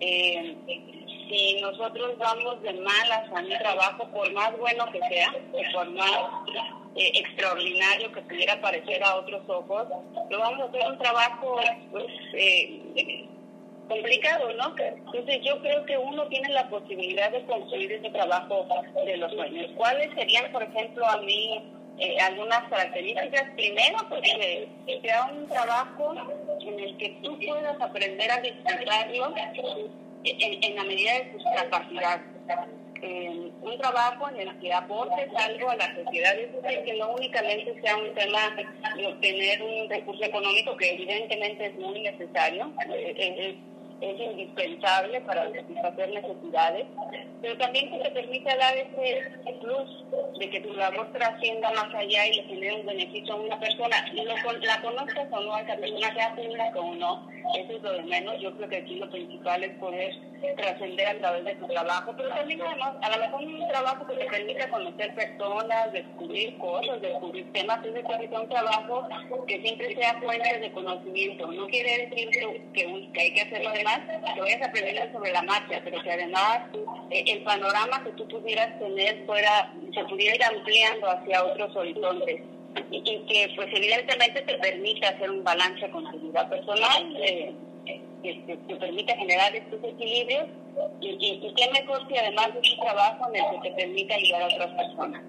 Eh, 0.01 0.55
si 1.31 1.61
nosotros 1.61 2.17
vamos 2.17 2.61
de 2.61 2.73
malas 2.73 3.29
a 3.29 3.39
un 3.39 3.49
trabajo, 3.49 4.07
por 4.11 4.31
más 4.33 4.57
bueno 4.57 4.85
que 4.91 4.99
sea, 4.99 5.33
o 5.53 5.73
por 5.73 5.89
más 5.91 6.11
eh, 6.95 7.11
extraordinario 7.15 8.11
que 8.11 8.21
pudiera 8.21 8.59
parecer 8.59 9.01
a 9.03 9.15
otros 9.15 9.41
ojos, 9.47 9.87
lo 10.29 10.39
vamos 10.39 10.59
a 10.59 10.65
hacer 10.65 10.91
un 10.91 10.97
trabajo 10.97 11.59
pues, 11.91 12.05
eh, 12.33 13.27
complicado, 13.87 14.53
¿no? 14.53 14.75
Entonces 14.77 15.39
yo 15.43 15.61
creo 15.61 15.85
que 15.85 15.97
uno 15.97 16.27
tiene 16.27 16.49
la 16.49 16.67
posibilidad 16.69 17.31
de 17.31 17.45
construir 17.45 17.93
ese 17.93 18.09
trabajo 18.09 18.67
de 19.05 19.17
los 19.17 19.31
sueños. 19.31 19.71
¿Cuáles 19.77 20.13
serían, 20.13 20.51
por 20.51 20.63
ejemplo, 20.63 21.05
a 21.07 21.17
mí 21.21 21.63
eh, 21.97 22.19
algunas 22.19 22.63
características? 22.69 23.51
Primero, 23.55 23.97
pues 24.09 24.21
que 24.21 24.99
sea 25.01 25.31
un 25.31 25.47
trabajo 25.47 26.13
en 26.59 26.79
el 26.79 26.97
que 26.97 27.09
tú 27.23 27.39
puedas 27.39 27.79
aprender 27.79 28.31
a 28.31 28.41
disfrutarlo 28.41 29.33
en, 30.23 30.75
la 30.75 30.83
medida 30.83 31.13
de 31.13 31.25
tus 31.31 31.43
capacidades. 31.55 32.21
un 33.61 33.77
trabajo 33.77 34.29
en 34.29 34.47
el 34.47 34.59
que 34.59 34.73
aportes 34.73 35.29
algo 35.35 35.69
a 35.69 35.75
la 35.75 35.95
sociedad, 35.95 36.37
es 36.37 36.51
decir, 36.53 36.83
que 36.83 36.93
no 36.93 37.11
únicamente 37.13 37.79
sea 37.81 37.97
un 37.97 38.13
tema 38.13 38.55
de 38.95 39.07
obtener 39.07 39.61
un 39.63 39.89
recurso 39.89 40.23
económico, 40.23 40.77
que 40.77 40.93
evidentemente 40.93 41.65
es 41.67 41.75
muy 41.75 42.01
necesario, 42.01 42.71
eh, 42.93 43.57
es 44.01 44.19
indispensable 44.19 45.21
para 45.21 45.51
satisfacer 45.51 46.09
necesidades, 46.09 46.85
pero 47.41 47.57
también 47.57 47.91
que 47.91 47.99
te 47.99 48.11
permita 48.11 48.55
dar 48.57 48.75
ese 48.75 49.31
plus 49.61 50.05
de 50.39 50.49
que 50.49 50.61
tu 50.61 50.73
labor 50.73 51.11
trascienda 51.13 51.71
más 51.71 51.93
allá 51.93 52.27
y 52.27 52.35
le 52.37 52.43
genere 52.43 52.75
un 52.75 52.85
beneficio 52.85 53.33
a 53.33 53.37
una 53.37 53.59
persona. 53.59 53.95
Lo, 54.13 54.23
la 54.25 54.81
conozcas 54.81 55.27
o 55.31 55.39
no, 55.39 55.57
esa 55.57 55.75
persona 55.75 56.13
sea 56.13 56.35
pública 56.35 56.71
o 56.75 56.95
no, 56.95 57.29
eso 57.55 57.77
es 57.77 57.81
lo 57.81 57.93
de 57.93 58.03
menos. 58.03 58.39
Yo 58.39 58.55
creo 58.57 58.69
que 58.69 58.77
aquí 58.77 58.95
lo 58.95 59.09
principal 59.09 59.63
es 59.63 59.73
poder 59.77 60.13
trascender 60.57 61.07
a 61.07 61.17
través 61.19 61.45
de 61.45 61.55
tu 61.55 61.67
trabajo, 61.67 62.13
pero 62.17 62.29
también 62.29 62.61
además, 62.61 62.95
a 63.01 63.15
lo 63.15 63.17
mejor 63.21 63.43
un 63.43 63.67
trabajo 63.67 64.07
que 64.07 64.15
te 64.15 64.25
permita 64.25 64.69
conocer 64.69 65.13
personas, 65.13 65.93
descubrir 65.93 66.57
cosas, 66.57 67.01
descubrir 67.01 67.51
temas, 67.53 67.85
es 67.85 67.93
decir, 67.93 68.29
que 68.29 68.35
un 68.35 68.49
trabajo 68.49 69.07
que 69.47 69.61
siempre 69.61 69.95
sea 69.95 70.19
fuente 70.19 70.59
de 70.59 70.71
conocimiento. 70.71 71.51
No 71.51 71.67
quiere 71.67 72.07
decir 72.07 72.29
que, 72.29 73.11
que 73.13 73.21
hay 73.21 73.33
que 73.33 73.41
hacerlo 73.41 73.71
además 73.99 74.33
que 74.33 74.41
vayas 74.41 74.61
aprendiendo 74.61 75.11
sobre 75.11 75.31
la 75.31 75.41
marcha, 75.43 75.81
pero 75.83 76.01
que 76.01 76.11
además 76.11 76.61
eh, 77.09 77.23
el 77.27 77.43
panorama 77.43 78.03
que 78.03 78.11
tú 78.11 78.27
pudieras 78.27 78.77
tener 78.79 79.25
fuera, 79.25 79.73
se 79.93 80.03
pudiera 80.05 80.35
ir 80.35 80.43
ampliando 80.43 81.09
hacia 81.09 81.43
otros 81.43 81.75
horizontes 81.75 82.41
y, 82.89 83.25
que 83.27 83.51
pues 83.55 83.67
evidentemente 83.73 84.41
te 84.41 84.57
permita 84.57 85.09
hacer 85.09 85.29
un 85.29 85.43
balance 85.43 85.89
con 85.89 86.09
tu 86.11 86.19
vida 86.19 86.47
personal, 86.49 87.15
eh, 87.21 87.53
que, 88.23 88.57
te 88.67 88.75
permita 88.75 89.15
generar 89.17 89.55
estos 89.55 89.83
equilibrios 89.83 90.45
y, 91.01 91.09
y, 91.09 91.47
y 91.47 91.53
qué 91.55 91.69
mejor 91.71 92.07
si 92.07 92.17
además 92.17 92.53
de 92.53 92.61
tu 92.61 92.77
trabajo 92.79 93.27
en 93.29 93.35
el 93.35 93.61
que 93.61 93.69
te 93.69 93.75
permita 93.75 94.15
ayudar 94.15 94.43
a 94.43 94.47
otras 94.47 94.71
personas. 94.75 95.21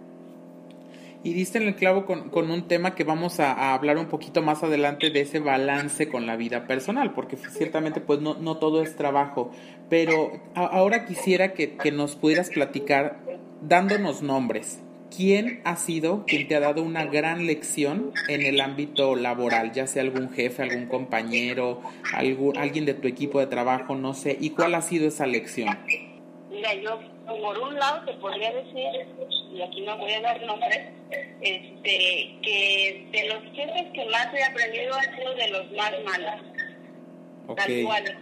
Y 1.25 1.35
diste 1.35 1.59
en 1.59 1.69
el 1.69 1.77
clavo 1.77 2.05
con, 2.05 2.31
con 2.31 2.51
un 2.51 2.67
tema 2.67 2.95
que 2.95 3.05
vamos 3.05 3.39
a, 3.39 3.75
hablar 3.75 3.97
un 3.99 4.07
poquito 4.07 4.43
más 4.43 4.63
adelante 4.65 5.11
de 5.11 5.21
ese 5.21 5.39
balance 5.39 6.09
con 6.09 6.27
la 6.27 6.37
vida 6.37 6.67
personal, 6.67 7.15
porque 7.15 7.37
ciertamente 7.37 8.01
pues 8.01 8.21
no, 8.21 8.35
no 8.35 8.57
todo 8.57 8.83
es 8.83 8.97
trabajo. 8.97 9.53
Pero 9.89 10.33
ahora 10.55 11.05
quisiera 11.05 11.53
que, 11.53 11.77
que 11.77 11.93
nos 11.93 12.17
pudieras 12.17 12.51
platicar 12.51 13.21
dándonos 13.61 14.23
nombres. 14.23 14.83
¿Quién 15.15 15.61
ha 15.65 15.77
sido 15.77 16.25
quien 16.27 16.49
te 16.49 16.57
ha 16.57 16.61
dado 16.61 16.83
una 16.83 17.05
gran 17.05 17.47
lección 17.47 18.13
en 18.29 18.43
el 18.43 18.61
ámbito 18.61 19.15
laboral, 19.15 19.73
ya 19.73 19.87
sea 19.87 20.03
algún 20.03 20.31
jefe, 20.31 20.63
algún 20.63 20.87
compañero, 20.87 21.83
algún, 22.15 22.57
alguien 22.57 22.87
de 22.87 22.95
tu 22.95 23.09
equipo 23.09 23.39
de 23.39 23.47
trabajo, 23.47 23.95
no 23.95 24.15
sé, 24.15 24.39
y 24.41 24.51
cuál 24.51 24.75
ha 24.75 24.81
sido 24.81 25.07
esa 25.07 25.27
lección? 25.27 25.69
Mira, 26.51 26.75
yo 26.75 26.99
por 27.41 27.59
un 27.59 27.79
lado 27.79 28.05
te 28.05 28.13
podría 28.15 28.53
decir, 28.53 29.07
y 29.53 29.63
aquí 29.63 29.81
no 29.83 29.97
voy 29.99 30.13
a 30.13 30.21
dar 30.21 30.43
nombres, 30.43 30.81
este, 31.41 32.39
que 32.43 33.07
de 33.13 33.29
los 33.29 33.43
jefes 33.55 33.93
que 33.93 34.05
más 34.07 34.29
he 34.35 34.45
aprendido 34.45 34.95
han 34.95 35.17
sido 35.17 35.35
de 35.35 35.49
los 35.49 35.71
más 35.73 35.93
malos. 36.05 36.53
Tal 37.57 37.85
cual. 37.85 38.19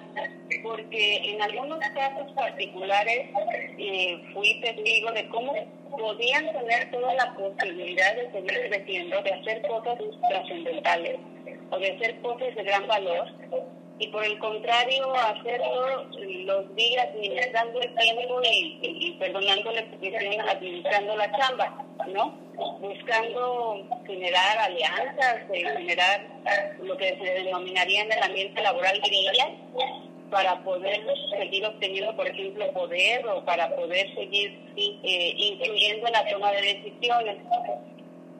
Porque 0.62 1.16
en 1.30 1.42
algunos 1.42 1.78
casos 1.78 2.32
particulares 2.32 3.28
eh, 3.78 4.22
fui 4.32 4.60
testigo 4.60 5.12
de 5.12 5.28
cómo 5.28 5.52
podían 5.90 6.52
tener 6.52 6.90
toda 6.90 7.14
la 7.14 7.34
posibilidad 7.34 8.16
de 8.16 8.32
seguir 8.32 8.68
creciendo, 8.68 9.22
de 9.22 9.32
hacer 9.32 9.62
cosas 9.62 9.98
trascendentales 10.28 11.18
o 11.70 11.78
de 11.78 11.92
hacer 11.92 12.20
cosas 12.20 12.54
de 12.54 12.62
gran 12.62 12.86
valor, 12.86 13.28
y 14.00 14.08
por 14.08 14.24
el 14.24 14.38
contrario 14.38 15.14
hacerlo 15.14 16.04
los 16.46 16.74
días 16.74 17.06
administrando 17.06 17.80
el 17.82 17.94
tiempo 17.94 18.40
y, 18.42 19.16
perdonándole 19.20 19.86
administrando 20.48 21.16
la 21.16 21.30
chamba, 21.36 21.84
¿no? 22.08 22.30
Buscando 22.80 23.86
generar 24.06 24.58
alianzas, 24.58 25.42
eh, 25.52 25.64
generar 25.76 26.26
lo 26.82 26.96
que 26.96 27.10
se 27.10 27.44
denominaría 27.44 28.02
en 28.02 28.12
el 28.12 28.22
ambiente 28.22 28.62
laboral 28.62 28.98
grilla 29.00 29.50
para 30.30 30.58
poder 30.64 31.04
seguir 31.38 31.66
obteniendo, 31.66 32.16
por 32.16 32.26
ejemplo, 32.26 32.72
poder 32.72 33.26
o 33.26 33.44
para 33.44 33.68
poder 33.76 34.14
seguir 34.14 34.72
eh, 34.76 35.34
incluyendo 35.36 36.06
en 36.06 36.12
la 36.12 36.26
toma 36.26 36.52
de 36.52 36.62
decisiones 36.62 37.36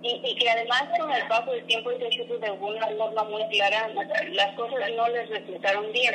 y, 0.03 0.35
que 0.37 0.49
además 0.49 0.85
con 0.99 1.13
el 1.13 1.27
paso 1.29 1.53
del 1.53 1.67
tiempo 1.67 1.93
y 1.93 1.99
de 1.99 2.51
una 2.51 2.87
forma 2.97 3.25
muy 3.25 3.47
clara 3.49 3.89
las 4.33 4.55
cosas 4.55 4.91
no 4.97 5.09
les 5.09 5.29
resultaron 5.29 5.93
bien. 5.93 6.15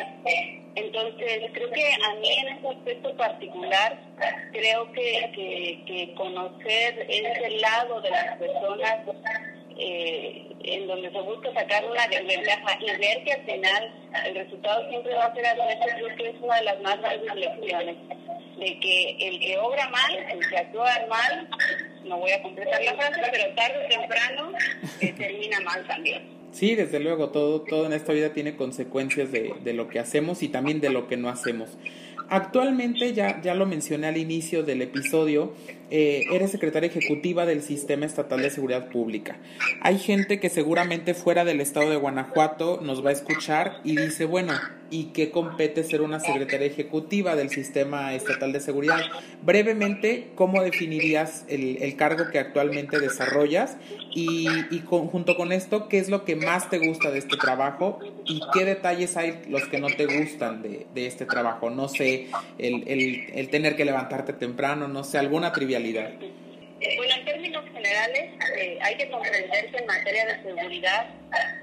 Entonces 0.76 1.52
creo 1.54 1.70
que 1.72 1.94
a 1.94 2.16
mí 2.16 2.30
en 2.32 2.48
ese 2.58 2.68
aspecto 2.68 3.16
particular 3.16 4.00
creo 4.52 4.92
que, 4.92 5.32
que, 5.34 5.84
que 5.86 6.14
conocer 6.16 7.06
ese 7.10 7.50
lado 7.60 8.02
de 8.02 8.10
las 8.10 8.38
personas 8.38 8.98
eh, 9.78 10.48
en 10.64 10.88
donde 10.88 11.12
se 11.12 11.22
busca 11.22 11.54
sacar 11.54 11.86
una 11.86 12.08
desventaja 12.08 12.78
y 12.80 12.86
ver 12.98 13.24
que 13.24 13.34
al 13.34 13.46
final 13.46 13.94
el 14.26 14.36
resultado 14.36 14.90
siempre 14.90 15.14
va 15.14 15.26
a 15.26 15.34
ser 15.34 15.46
adverso, 15.46 15.86
creo 15.96 16.16
que 16.16 16.30
es 16.30 16.36
una 16.42 16.56
de 16.56 16.64
las 16.64 16.82
más 16.82 17.02
grandes 17.02 17.36
lecciones 17.36 17.98
de 18.58 18.80
que 18.80 19.18
el 19.20 19.40
que 19.40 19.58
obra 19.58 19.90
mal, 19.90 20.16
el 20.16 20.50
que 20.50 20.58
actúa 20.58 21.06
mal, 21.10 21.50
no 22.06 22.18
voy 22.18 22.32
a 22.32 22.42
completar 22.42 22.82
la 22.84 22.96
frase, 22.96 23.22
pero 23.32 23.56
tarde 23.56 23.86
o 23.86 23.90
temprano 23.90 24.52
eh, 25.02 25.14
termina 25.18 25.60
mal 25.62 25.86
también. 25.88 26.24
Sí, 26.52 26.76
desde 26.76 27.00
luego, 27.00 27.30
todo, 27.30 27.62
todo 27.62 27.86
en 27.86 27.94
esta 27.94 28.14
vida 28.14 28.32
tiene 28.32 28.56
consecuencias 28.56 29.32
de, 29.32 29.54
de 29.64 29.74
lo 29.74 29.90
que 29.90 30.00
hacemos 30.00 30.42
y 30.42 30.48
también 30.48 30.80
de 30.80 30.90
lo 30.90 31.08
que 31.08 31.18
no 31.18 31.30
hacemos. 31.30 31.78
Actualmente, 32.30 33.14
ya, 33.14 33.42
ya 33.42 33.54
lo 33.54 33.66
mencioné 33.66 34.08
al 34.08 34.18
inicio 34.18 34.64
del 34.64 34.82
episodio, 34.82 35.54
eh, 35.92 36.24
eres 36.32 36.52
secretaria 36.52 36.90
ejecutiva 36.90 37.46
del 37.46 37.62
Sistema 37.62 38.06
Estatal 38.06 38.42
de 38.42 38.50
Seguridad 38.50 38.90
Pública. 38.90 39.38
Hay 39.82 40.00
gente 40.00 40.40
que 40.40 40.50
seguramente 40.50 41.14
fuera 41.14 41.46
del 41.46 41.62
estado 41.62 41.90
de 41.92 41.96
Guanajuato 41.96 42.80
nos 42.82 43.06
va 43.06 43.10
a 43.12 43.14
escuchar 43.14 43.82
y 43.84 43.96
dice, 43.96 44.26
bueno, 44.26 44.54
¿y 44.90 45.06
qué 45.06 45.30
compete 45.30 45.84
ser 45.84 46.02
una 46.02 46.20
secretaria 46.20 46.68
ejecutiva 46.68 47.36
del 47.36 47.50
Sistema 47.50 48.16
Estatal 48.16 48.52
de 48.52 48.60
Seguridad? 48.62 49.00
Brevemente, 49.44 50.30
¿cómo 50.36 50.64
definirías 50.64 51.46
el, 51.50 51.96
cargo 51.96 52.32
que 52.32 52.40
actualmente 52.40 53.00
desarrollas? 53.00 53.78
Y, 54.14 54.48
y 54.72 54.84
junto 54.86 55.36
con 55.36 55.52
esto, 55.52 55.88
¿qué 55.88 56.00
es 56.00 56.10
lo 56.10 56.26
que 56.26 56.36
más 56.36 56.70
te 56.70 56.80
gusta 56.80 57.12
de 57.12 57.20
este 57.20 57.38
trabajo? 57.38 58.00
¿Y 58.26 58.42
qué 58.54 58.66
detalles 58.66 59.18
hay 59.18 59.44
los 59.50 59.68
que 59.68 59.80
no 59.80 59.88
te 59.88 60.06
gustan 60.08 60.62
de, 60.64 60.88
de 60.96 61.06
este 61.06 61.26
trabajo? 61.26 61.70
No 61.70 61.88
sé, 61.90 62.28
el, 62.58 62.84
el, 62.88 63.28
el 63.34 63.50
tener 63.50 63.76
que 63.76 63.86
levantarte 63.86 64.34
temprano, 64.34 64.88
no 64.88 65.04
sé, 65.04 65.20
alguna 65.20 65.52
trivialidad 65.52 65.75
cordialidad 65.76 66.45
bueno, 66.98 67.16
en 67.16 67.26
términos 67.26 67.64
generales, 67.74 68.32
eh, 68.58 68.78
hay 68.82 68.96
que 68.96 69.10
comprender 69.10 69.72
que 69.72 69.78
en 69.78 69.86
materia 69.86 70.26
de 70.26 70.44
seguridad 70.44 71.08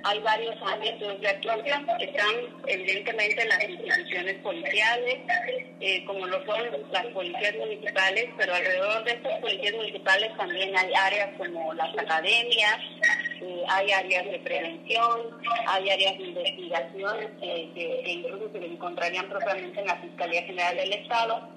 hay 0.04 0.18
varios 0.20 0.56
ámbitos 0.62 1.20
de 1.20 1.28
actuación 1.28 1.86
que 1.98 2.04
están 2.04 2.34
evidentemente 2.66 3.42
en 3.42 3.48
las 3.48 3.68
instituciones 3.68 4.34
policiales, 4.42 5.18
eh, 5.80 6.04
como 6.04 6.26
lo 6.26 6.44
son 6.44 6.60
las 6.90 7.06
policías 7.06 7.54
municipales, 7.56 8.28
pero 8.36 8.54
alrededor 8.54 9.04
de 9.04 9.12
estas 9.12 9.40
policías 9.40 9.74
municipales 9.74 10.36
también 10.36 10.76
hay 10.76 10.92
áreas 10.94 11.30
como 11.38 11.72
las 11.74 11.96
academias, 11.96 12.78
eh, 13.40 13.62
hay 13.68 13.92
áreas 13.92 14.24
de 14.24 14.38
prevención, 14.40 15.20
hay 15.66 15.90
áreas 15.90 16.18
de 16.18 16.24
investigación 16.24 17.16
que, 17.40 18.02
incluso 18.06 18.50
se 18.52 18.64
encontrarían 18.64 19.28
propiamente 19.28 19.80
en 19.80 19.86
la 19.86 19.96
Fiscalía 19.96 20.42
General 20.42 20.76
del 20.76 20.92
Estado, 20.92 21.48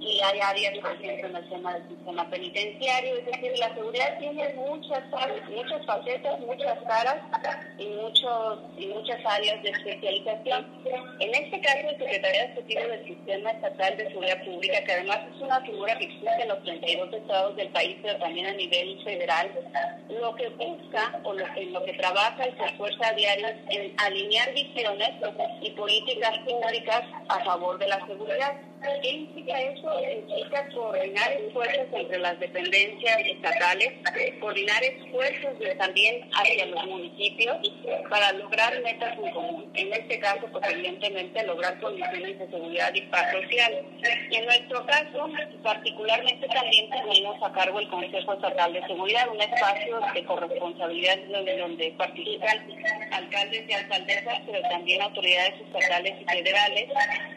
y 0.00 0.20
hay 0.20 0.40
áreas, 0.40 0.78
por 0.78 0.92
ejemplo, 0.92 1.28
en 1.28 1.36
el 1.36 1.48
tema 1.48 1.74
del 1.74 1.88
sistema 1.88 2.30
penitenciario, 2.30 2.79
es 2.88 3.26
decir, 3.26 3.58
la 3.58 3.74
seguridad 3.74 4.18
tiene 4.18 4.54
muchas, 4.54 5.02
muchas 5.50 5.84
facetas, 5.84 6.40
muchas 6.40 6.78
caras 6.84 7.16
y, 7.78 7.86
muchos, 7.88 8.58
y 8.78 8.86
muchas 8.86 9.18
áreas 9.26 9.62
de 9.62 9.70
especialización. 9.70 10.66
En 11.20 11.34
este 11.34 11.60
caso, 11.60 11.88
el 11.90 11.98
Secretario 11.98 12.40
Ejecutivo 12.42 12.80
del 12.80 13.04
Sistema 13.04 13.50
Estatal 13.50 13.96
de 13.98 14.08
Seguridad 14.08 14.44
Pública, 14.44 14.84
que 14.84 14.92
además 14.92 15.18
es 15.34 15.42
una 15.42 15.60
figura 15.60 15.98
que 15.98 16.04
existe 16.04 16.42
en 16.42 16.48
los 16.48 16.62
32 16.62 17.12
estados 17.12 17.56
del 17.56 17.68
país, 17.68 17.96
pero 18.02 18.18
también 18.18 18.46
a 18.46 18.52
nivel 18.52 19.04
federal, 19.04 19.50
lo 20.08 20.34
que 20.34 20.48
busca 20.48 21.20
o 21.24 21.34
lo 21.34 21.44
que, 21.52 21.66
lo 21.66 21.84
que 21.84 21.92
trabaja 21.94 22.48
y 22.48 22.52
se 22.56 22.64
esfuerza 22.64 23.08
a 23.08 23.12
diario 23.12 23.46
en 23.68 23.94
alinear 24.00 24.54
visiones 24.54 25.10
y 25.60 25.70
políticas 25.70 26.38
públicas 26.38 27.02
a 27.28 27.44
favor 27.44 27.78
de 27.78 27.88
la 27.88 28.06
seguridad. 28.06 28.69
¿Qué 29.02 29.08
implica 29.10 29.60
eso? 29.60 30.00
Implica 30.00 30.66
coordinar 30.74 31.32
esfuerzos 31.32 31.86
entre 31.92 32.18
las 32.18 32.40
dependencias 32.40 33.18
estatales, 33.24 33.92
coordinar 34.40 34.82
esfuerzos 34.82 35.52
también 35.78 36.28
hacia 36.32 36.66
los 36.66 36.86
municipios 36.86 37.58
para 38.08 38.32
lograr 38.32 38.80
metas 38.82 39.18
en 39.18 39.30
común. 39.32 39.70
En 39.74 39.92
este 39.92 40.18
caso, 40.20 40.46
pues 40.50 40.64
evidentemente 40.72 41.46
lograr 41.46 41.78
condiciones 41.80 42.38
de 42.38 42.48
seguridad 42.48 42.94
y 42.94 43.02
paz 43.02 43.30
social. 43.32 43.84
En 44.30 44.44
nuestro 44.46 44.86
caso, 44.86 45.28
particularmente 45.62 46.48
también 46.48 46.88
tenemos 46.90 47.42
a 47.42 47.52
cargo 47.52 47.80
el 47.80 47.88
Consejo 47.88 48.32
Estatal 48.32 48.72
de 48.72 48.86
Seguridad, 48.86 49.28
un 49.28 49.42
espacio 49.42 50.00
de 50.14 50.24
corresponsabilidad 50.24 51.18
donde, 51.30 51.58
donde 51.58 51.94
participan 51.98 52.58
alcaldes 53.12 53.68
y 53.68 53.72
alcaldesas, 53.72 54.40
pero 54.46 54.62
también 54.62 55.02
autoridades 55.02 55.60
estatales 55.60 56.14
y 56.20 56.24
federales. 56.24 56.88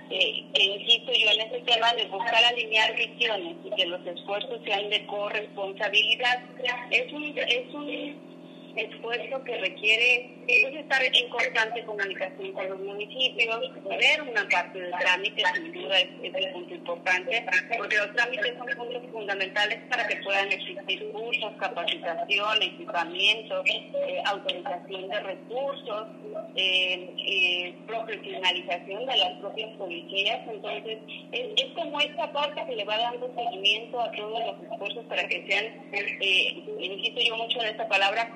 Eh, 0.09 0.45
e 0.53 0.63
insisto 0.63 1.11
yo 1.11 1.32
en 1.33 1.41
ese 1.41 1.59
tema 1.61 1.93
de 1.93 2.05
buscar 2.05 2.43
alinear 2.43 2.95
visiones 2.95 3.55
y 3.63 3.69
que 3.71 3.85
los 3.85 4.05
esfuerzos 4.05 4.59
sean 4.63 4.89
de 4.89 5.05
corresponsabilidad. 5.05 6.43
Es 6.91 7.11
un, 7.11 7.37
es 7.37 7.73
un 7.73 8.32
esfuerzo 8.75 9.43
que 9.43 9.57
requiere 9.57 10.31
pues, 10.45 10.75
estar 10.75 11.03
en 11.03 11.29
constante 11.29 11.83
comunicación 11.83 12.51
con 12.53 12.69
los 12.69 12.79
municipios, 12.79 13.59
ver 13.83 14.21
una 14.21 14.47
parte 14.49 14.79
del 14.79 14.91
trámite, 14.91 15.43
sin 15.53 15.71
duda 15.71 15.99
es, 15.99 16.09
un 16.23 16.53
punto 16.53 16.73
importante, 16.73 17.45
porque 17.77 17.97
los 17.97 18.13
trámites 18.13 18.57
son 18.57 18.67
puntos 18.77 19.03
fundamentales 19.11 19.79
para 19.89 20.07
que 20.07 20.15
puedan 20.17 20.51
existir 20.51 21.11
cursos, 21.11 21.53
capacitación, 21.59 22.61
equipamientos, 22.61 23.65
eh, 23.65 24.21
autorización 24.25 25.07
de 25.09 25.19
recursos, 25.19 26.07
eh, 26.55 27.13
eh, 27.17 27.75
profesionalización 27.87 29.05
de 29.05 29.17
las 29.17 29.39
propias 29.39 29.75
policías. 29.77 30.39
Entonces, 30.47 30.99
es, 31.31 31.47
es, 31.57 31.71
como 31.73 31.99
esta 31.99 32.31
parte 32.31 32.63
que 32.67 32.75
le 32.75 32.85
va 32.85 32.97
dando 32.97 33.33
seguimiento 33.35 33.99
a 33.99 34.11
todos 34.11 34.39
los 34.39 34.71
esfuerzos 34.71 35.05
para 35.05 35.27
que 35.27 35.45
sean, 35.47 35.65
eh, 35.93 36.63
insisto 36.79 37.21
yo 37.21 37.37
mucho 37.37 37.61
en 37.61 37.69
esta 37.69 37.87
palabra, 37.87 38.31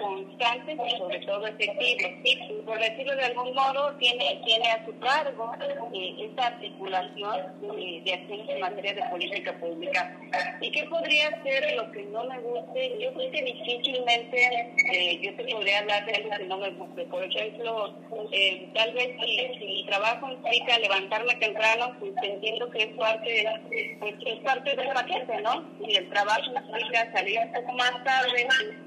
constantes 0.00 0.78
y 0.86 0.98
sobre 0.98 1.18
todo 1.20 1.46
efectivos. 1.46 2.64
Por 2.64 2.78
decirlo 2.78 3.16
de 3.16 3.24
algún 3.24 3.54
modo, 3.54 3.94
tiene, 3.98 4.40
tiene 4.44 4.70
a 4.70 4.84
su 4.84 4.98
cargo 4.98 5.52
eh, 5.92 6.14
esta 6.18 6.46
articulación 6.46 7.40
eh, 7.78 8.02
de 8.04 8.14
acciones 8.14 8.48
en 8.48 8.60
materia 8.60 8.94
de 8.94 9.02
política 9.10 9.52
pública. 9.58 10.16
¿Y 10.60 10.70
qué 10.70 10.84
podría 10.84 11.30
ser 11.42 11.74
lo 11.76 11.90
que 11.92 12.02
no 12.04 12.24
me 12.24 12.38
guste? 12.40 12.98
Yo 13.00 13.12
creo 13.14 13.30
que 13.30 13.42
difícilmente 13.42 14.72
eh, 14.92 15.20
yo 15.22 15.34
te 15.36 15.44
podría 15.52 15.80
hablar 15.80 16.04
de 16.06 16.12
algo 16.14 16.30
que 16.30 16.44
no 16.44 16.58
me 16.58 16.70
guste. 16.70 17.04
Por 17.04 17.24
ejemplo, 17.24 17.94
tal 18.74 18.92
vez 18.94 19.16
si, 19.20 19.64
mi 19.64 19.86
trabajo 19.86 20.30
implica 20.30 20.78
levantarme 20.78 21.34
temprano, 21.36 21.94
pues 22.00 22.12
entiendo 22.22 22.70
que 22.70 22.82
es 22.84 22.96
parte, 22.96 23.46
pues, 24.00 24.14
es 24.26 24.38
parte 24.40 24.76
del 24.76 24.88
paquete, 24.88 25.40
¿no? 25.42 25.64
Si 25.78 25.94
el 25.94 26.08
trabajo 26.08 26.42
implica 26.46 27.12
salir 27.12 27.38
un 27.40 27.52
poco 27.52 27.72
más 27.72 28.04
tarde, 28.04 28.46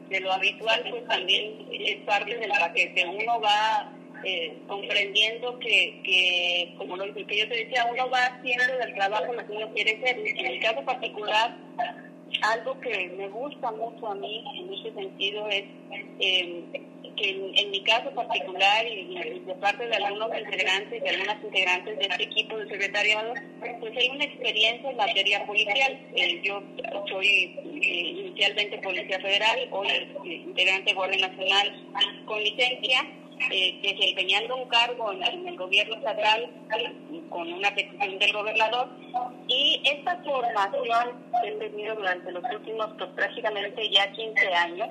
de 0.09 0.19
lo 0.19 0.31
habitual, 0.31 0.83
pues 0.89 1.05
también 1.07 1.67
es 1.71 1.97
parte 2.05 2.37
del 2.37 2.49
paquete. 2.49 3.05
Uno 3.07 3.39
va 3.41 3.91
eh, 4.23 4.57
comprendiendo 4.67 5.59
que, 5.59 6.01
que, 6.03 6.73
como 6.77 6.97
lo 6.97 7.13
que 7.13 7.37
yo 7.37 7.47
te 7.47 7.65
decía, 7.65 7.85
uno 7.91 8.09
va 8.09 8.25
haciendo 8.25 8.77
del 8.77 8.93
trabajo 8.95 9.33
lo 9.33 9.45
que 9.45 9.53
uno 9.53 9.71
quiere 9.73 9.99
ser. 9.99 10.17
En 10.17 10.51
mi 10.51 10.59
caso 10.59 10.83
particular, 10.83 11.55
algo 12.41 12.79
que 12.81 13.09
me 13.17 13.27
gusta 13.27 13.71
mucho 13.71 14.07
a 14.07 14.15
mí 14.15 14.43
en 14.57 14.73
ese 14.73 14.93
sentido 14.93 15.47
es 15.49 15.65
eh, 16.19 16.63
que 17.17 17.51
en, 17.55 17.71
mi 17.71 17.83
caso 17.83 18.11
particular 18.11 18.85
y, 18.87 19.41
de 19.45 19.55
parte 19.55 19.87
de 19.87 19.95
algunos 19.95 20.29
integrantes 20.37 21.03
y 21.03 21.09
algunas 21.09 21.43
integrantes 21.43 21.97
de 21.97 22.05
este 22.05 22.23
equipo 22.23 22.57
de 22.57 22.69
secretariado, 22.69 23.33
pues 23.79 23.97
hay 23.97 24.09
una 24.09 24.23
experiencia 24.23 24.89
en 24.89 24.97
materia 24.97 25.45
policial. 25.45 25.99
Eh, 26.15 26.41
yo 26.43 26.61
soy 27.09 27.27
eh, 27.27 28.13
inicialmente 28.19 28.77
Policía 28.77 29.19
Federal, 29.19 29.67
hoy 29.71 29.87
integrante 30.25 30.91
de 30.91 30.93
Guardia 30.93 31.27
Nacional 31.27 31.85
con 32.25 32.43
licencia 32.43 33.05
eh, 33.51 33.79
desempeñando 33.81 34.55
un 34.55 34.67
cargo 34.67 35.11
en, 35.11 35.47
el 35.47 35.57
gobierno 35.57 35.95
estatal 35.95 36.49
con 37.29 37.53
una 37.53 37.73
petición 37.73 38.19
del 38.19 38.33
gobernador 38.33 38.89
y 39.47 39.81
esta 39.85 40.17
formación 40.23 41.23
que 41.41 41.49
he 41.49 41.51
tenido 41.53 41.95
durante 41.95 42.31
los 42.31 42.43
últimos 42.51 42.87
pues, 42.97 43.09
prácticamente 43.15 43.89
ya 43.89 44.11
15 44.11 44.53
años 44.53 44.89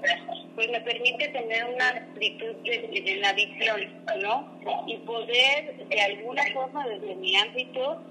pues 0.54 0.70
me 0.70 0.80
permite 0.80 1.28
tener 1.28 1.66
una 1.66 1.88
actitud 1.88 2.54
de, 2.64 3.16
la 3.20 3.32
visión 3.34 3.80
¿no? 4.22 4.56
y 4.86 4.96
poder 4.98 5.86
de 5.88 6.00
alguna 6.00 6.42
forma 6.54 6.86
desde 6.88 7.14
mi 7.16 7.36
ámbito 7.36 8.02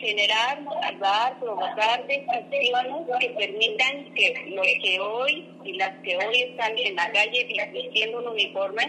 generar, 0.00 0.60
motivar, 0.62 1.38
provocar 1.40 2.06
decisiones 2.06 3.06
que 3.20 3.28
permitan 3.30 4.14
que 4.14 4.52
los 4.54 4.66
que 4.82 5.00
hoy 5.00 5.48
y 5.64 5.72
las 5.72 5.90
que 6.02 6.16
hoy 6.16 6.42
están 6.42 6.78
en 6.78 6.94
la 6.94 7.10
calle 7.10 7.44
vistiendo 7.72 8.18
un 8.18 8.28
uniforme 8.28 8.82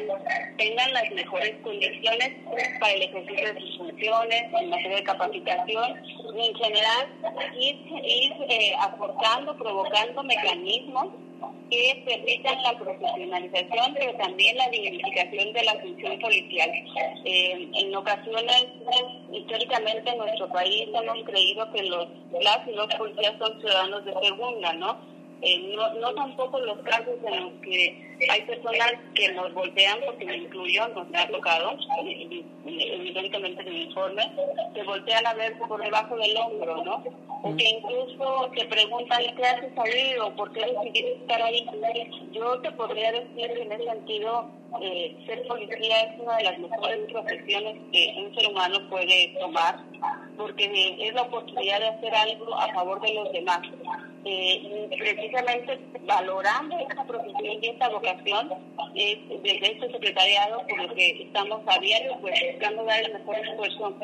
tengan 0.57 0.88
las 0.93 1.09
mejores 1.11 1.55
condiciones 1.63 2.31
para 2.79 2.93
el 2.93 3.03
ejercicio 3.03 3.53
de 3.53 3.59
sus 3.61 3.77
funciones, 3.77 4.43
en 4.61 4.69
materia 4.69 4.97
de 4.97 5.03
capacitación 5.03 6.03
y 6.35 6.47
en 6.47 6.55
general 6.55 7.07
ir, 7.57 7.75
ir 8.03 8.33
eh, 8.49 8.73
aportando, 8.79 9.57
provocando 9.57 10.23
mecanismos 10.23 11.07
que 11.69 12.03
permitan 12.05 12.61
la 12.63 12.77
profesionalización, 12.77 13.93
pero 13.93 14.13
también 14.17 14.57
la 14.57 14.69
dignificación 14.69 15.53
de 15.53 15.63
la 15.63 15.73
función 15.79 16.19
policial. 16.19 16.69
Eh, 17.25 17.69
en 17.73 17.95
ocasiones, 17.95 18.65
históricamente 19.31 20.09
en 20.09 20.17
nuestro 20.17 20.49
país 20.49 20.87
hemos 20.93 21.23
creído 21.25 21.71
que 21.71 21.83
los, 21.83 22.07
las 22.41 22.67
y 22.67 22.71
los 22.71 22.87
policías 22.95 23.35
son 23.37 23.59
ciudadanos 23.59 24.03
de 24.05 24.13
segunda, 24.19 24.73
¿no? 24.73 25.18
Eh, 25.41 25.73
no, 25.73 25.93
no 25.93 26.13
tampoco 26.15 26.59
los 26.59 26.79
casos 26.79 27.15
en 27.25 27.43
los 27.43 27.53
que 27.61 28.09
hay 28.29 28.41
personas 28.41 28.91
que 29.15 29.31
nos 29.31 29.53
voltean, 29.53 29.99
porque 30.05 30.25
me 30.25 30.35
incluyo, 30.35 30.87
nos 30.89 31.07
ha 31.15 31.27
tocado, 31.29 31.77
evidentemente 32.65 33.61
en 33.61 33.67
el 33.67 33.81
informe, 33.83 34.23
se 34.73 34.83
voltean 34.83 35.25
a 35.25 35.33
ver 35.35 35.57
por 35.59 35.81
debajo 35.81 36.17
del 36.17 36.35
hombro, 36.35 36.83
¿no? 36.83 37.03
O 37.41 37.55
que 37.55 37.69
incluso 37.69 38.51
te 38.53 38.65
preguntan 38.65 39.23
qué 39.37 39.45
haces 39.45 39.71
ahí 39.77 40.17
o 40.21 40.35
por 40.35 40.51
qué 40.51 40.59
decidiste 40.59 41.13
estar 41.21 41.41
ahí. 41.41 41.65
Yo 42.33 42.59
te 42.59 42.71
podría 42.73 43.13
decir 43.13 43.53
que 43.53 43.61
en 43.61 43.71
ese 43.71 43.85
sentido, 43.85 44.49
eh, 44.81 45.15
ser 45.25 45.47
policía 45.47 46.01
es 46.01 46.19
una 46.19 46.35
de 46.35 46.43
las 46.43 46.59
mejores 46.59 46.99
profesiones 47.11 47.77
que 47.93 48.13
un 48.17 48.35
ser 48.35 48.51
humano 48.51 48.89
puede 48.89 49.33
tomar, 49.39 49.79
porque 50.39 50.95
es 50.97 51.13
la 51.13 51.23
oportunidad 51.23 51.81
de 51.81 51.87
hacer 51.89 52.15
algo 52.15 52.55
a 52.55 52.73
favor 52.73 53.01
de 53.01 53.13
los 53.13 53.31
demás. 53.33 53.59
Eh, 54.23 54.87
precisamente 54.97 55.79
valorando 56.05 56.77
esta 56.77 57.03
profesión 57.05 57.57
y 57.61 57.67
esta 57.67 57.89
vocación 57.89 58.49
desde 58.95 59.71
este 59.73 59.91
secretariado, 59.91 60.65
por 60.67 60.81
lo 60.81 60.93
que 60.95 61.23
estamos 61.23 61.61
a 61.67 61.79
diario 61.79 62.17
pues, 62.21 62.33
buscando 62.51 62.85
dar 62.85 63.01
el 63.01 63.13
mejor 63.13 63.35
esfuerzo 63.35 63.95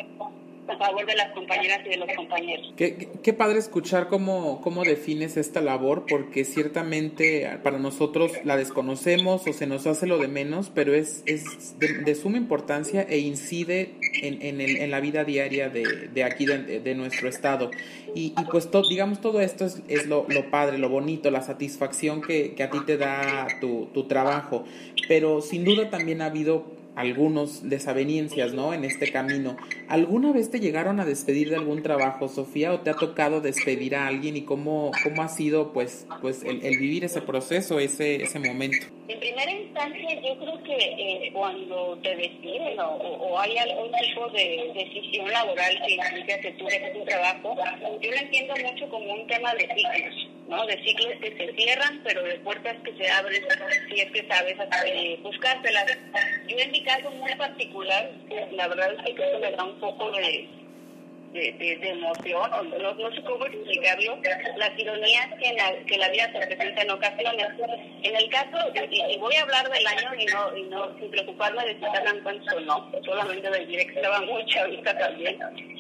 a 0.68 0.78
favor 0.78 1.06
de 1.06 1.16
las 1.16 1.32
compañeras 1.34 1.80
y 1.86 1.90
de 1.90 1.98
los 1.98 2.10
compañeros. 2.16 2.74
Qué, 2.76 3.10
qué 3.22 3.34
padre 3.34 3.60
escuchar 3.60 4.08
cómo, 4.08 4.62
cómo 4.62 4.84
defines 4.84 5.38
esta 5.38 5.62
labor, 5.62 6.06
porque 6.08 6.46
ciertamente 6.46 7.60
para 7.64 7.80
nosotros 7.80 8.32
la 8.44 8.58
desconocemos 8.58 9.48
o 9.48 9.54
se 9.54 9.68
nos 9.68 9.88
hace 9.88 10.08
lo 10.08 10.18
de 10.18 10.28
menos, 10.28 10.72
pero 10.74 10.94
es, 10.94 11.24
es 11.26 11.78
de, 11.80 12.16
suma 12.16 12.38
importancia 12.38 13.02
e 13.02 13.20
incide 13.20 13.96
en, 14.22 14.42
en, 14.42 14.62
el, 14.62 14.78
en, 14.78 14.92
la 14.92 15.00
vida 15.00 15.24
diaria 15.24 15.70
de, 15.70 16.10
de 16.14 16.24
aquí, 16.24 16.46
de, 16.46 16.80
de, 16.80 16.96
nuestro 16.96 17.28
estado. 17.28 17.72
Y, 18.14 18.34
y 18.38 18.46
pues 18.50 18.72
to, 18.72 18.82
digamos, 18.88 19.22
todo 19.22 19.42
esto 19.42 19.66
es, 19.66 19.82
es 19.88 20.08
lo, 20.08 20.26
lo, 20.30 20.50
padre, 20.50 20.78
lo 20.78 20.90
bonito, 20.90 21.30
la 21.32 21.42
satisfacción 21.42 22.22
que, 22.22 22.56
que 22.56 22.64
a 22.64 22.70
ti 22.70 22.80
te 22.86 22.98
da 22.98 23.48
tu, 23.60 23.88
tu 23.94 24.08
trabajo, 24.08 24.64
pero 25.08 25.42
sin 25.42 25.64
duda 25.64 25.90
también 25.90 26.22
ha 26.22 26.28
habido 26.28 26.66
algunos 26.96 27.70
desavenencias, 27.70 28.54
¿no? 28.54 28.74
En 28.74 28.86
este 28.86 29.12
camino. 29.12 29.58
¿Alguna 29.88 30.32
vez 30.32 30.50
te 30.50 30.60
llegaron 30.60 31.00
a 31.00 31.06
despedir 31.06 31.50
de 31.50 31.58
algún 31.58 31.84
trabajo, 31.84 32.28
Sofía, 32.28 32.74
o 32.74 32.80
te 32.80 32.90
ha 32.90 32.94
tocado 32.94 33.42
despedir 33.42 33.96
a 33.96 34.08
alguien 34.08 34.38
y 34.38 34.44
cómo, 34.44 34.92
cómo 35.04 35.22
ha 35.22 35.28
sido, 35.28 35.74
pues, 35.74 36.08
pues 36.22 36.44
el, 36.44 36.60
vivir 36.78 37.04
ese 37.04 37.22
proceso, 37.22 37.80
ese, 37.80 38.24
ese 38.24 38.40
momento? 38.40 38.88
En 39.08 39.20
primera 39.20 39.52
instancia, 39.52 40.22
yo 40.22 40.40
creo 40.40 40.64
que 40.64 40.76
eh, 40.76 41.30
cuando 41.34 41.98
te 42.02 42.16
despiden 42.16 42.80
o, 42.80 43.40
hay 43.40 43.58
algún 43.58 43.92
tipo 43.92 44.30
de 44.30 44.72
decisión 44.74 45.30
laboral 45.30 45.78
que 45.86 45.94
implica 45.94 46.40
que 46.40 46.52
tú 46.54 46.66
dejes 46.66 46.94
tu 46.94 47.04
trabajo, 47.06 47.56
yo 48.02 48.12
lo 48.12 48.18
entiendo 48.18 48.54
mucho 48.64 48.90
como 48.90 49.14
un 49.14 49.28
tema 49.28 49.54
de 49.54 49.68
ciclos, 49.76 50.30
¿no? 50.48 50.66
De 50.66 50.84
ciclos 50.84 51.14
que 51.22 51.36
se 51.38 51.54
cierran, 51.56 52.02
pero 52.04 52.24
de 52.24 52.36
puertas 52.40 52.76
que 52.84 52.94
se 52.94 53.10
abren 53.12 53.44
si 53.90 54.00
es 54.00 54.12
que 54.12 54.28
sabes 54.28 54.56
eh, 54.86 55.20
buscárselas. 55.24 55.86
Yo 56.48 56.58
en 56.58 56.72
mi 56.72 56.84
caso 56.84 57.12
muy 57.12 57.34
particular, 57.36 58.12
la 58.52 58.68
verdad 58.68 58.94
es 58.94 59.16
que 59.16 59.30
eso 59.30 59.40
me 59.40 59.52
da 59.52 59.64
un 59.64 59.80
poco 59.80 60.12
de 60.12 60.65
de, 61.36 61.90
emoción, 61.90 62.54
o 62.54 62.64
no, 62.64 62.94
no, 62.94 63.24
cómo 63.26 63.46
explicarlo, 63.46 64.18
las 64.58 64.80
ironías 64.80 65.28
que, 65.40 65.54
la, 65.54 65.74
que 65.86 65.98
la 65.98 66.10
vida 66.10 66.32
se 66.32 66.48
presenta 66.48 66.82
en 66.82 66.92
ocasiones. 66.92 67.48
En 68.04 68.16
el 68.16 68.30
caso, 68.30 68.58
y, 68.90 69.18
voy 69.18 69.36
a 69.36 69.42
hablar 69.42 69.70
del 69.70 69.86
año 69.86 70.16
y 70.18 70.26
no, 70.26 70.58
y 70.58 70.64
no 70.64 70.98
sin 70.98 71.12
preocuparme 71.12 71.66
de 71.66 71.80
si 71.80 71.86
están 71.86 72.22
cuenta 72.22 72.56
o 72.56 72.60
no, 72.62 72.92
solamente 73.04 73.50
decir 73.50 73.86
que 73.88 73.96
estaba 73.96 74.22
muy 74.22 74.46
chavita 74.46 74.98
también. 74.98 75.38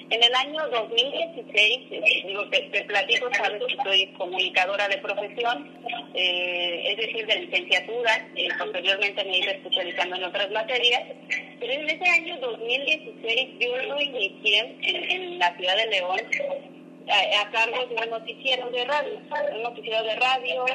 En 0.07 0.23
el 0.23 0.35
año 0.35 0.67
2016, 0.69 1.87
eh, 1.89 2.23
digo, 2.27 2.47
te, 2.49 2.61
te, 2.71 2.83
platico, 2.83 3.27
sabes 3.33 3.59
que 3.67 3.83
soy 3.83 4.07
comunicadora 4.13 4.87
de 4.87 4.97
profesión, 4.99 5.67
eh, 6.13 6.91
es 6.91 6.97
decir, 6.97 7.25
de 7.25 7.39
licenciatura, 7.41 8.27
eh, 8.35 8.47
posteriormente 8.59 9.25
me 9.25 9.39
ido 9.39 9.51
especializando 9.51 10.15
en 10.17 10.23
otras 10.25 10.51
materias, 10.51 11.01
pero 11.59 11.73
en 11.73 11.89
ese 11.89 12.09
año 12.09 12.37
2016 12.39 13.49
yo 13.59 13.77
lo 13.77 13.99
inicié 13.99 14.77
en, 14.83 15.39
la 15.39 15.44
ciudad 15.55 15.75
de 15.75 15.87
León 15.87 16.19
a, 17.09 17.51
cargo 17.51 17.85
de 17.87 17.95
un 17.95 18.09
noticiero 18.09 18.69
de 18.71 18.85
radio, 18.85 19.19
un 19.55 19.63
noticiero 19.63 20.03
de 20.03 20.15
radio 20.15 20.65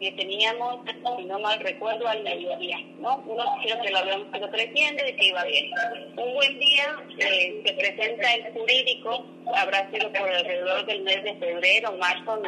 que 0.00 0.12
teníamos, 0.12 0.80
si 1.16 1.24
no 1.24 1.38
mal 1.38 1.58
recuerdo, 1.60 2.06
al 2.06 2.22
mediodía, 2.22 2.78
¿no? 2.98 3.16
Un 3.26 3.36
noticiero 3.36 3.80
que 3.80 3.90
lo 3.90 3.98
habíamos 3.98 4.36
ido 4.36 4.50
creciendo 4.50 5.02
y 5.06 5.12
que 5.14 5.26
iba 5.28 5.44
bien. 5.44 5.70
Un 6.16 6.34
buen 6.34 6.58
día 6.58 6.96
eh, 7.18 7.62
se 7.64 7.72
presenta 7.72 8.34
el 8.34 8.52
jurídico, 8.52 9.24
habrá 9.54 9.90
sido 9.90 10.12
por 10.12 10.28
alrededor 10.28 10.84
del 10.86 11.02
mes 11.02 11.24
de 11.24 11.34
febrero, 11.36 11.92
marzo, 11.92 12.42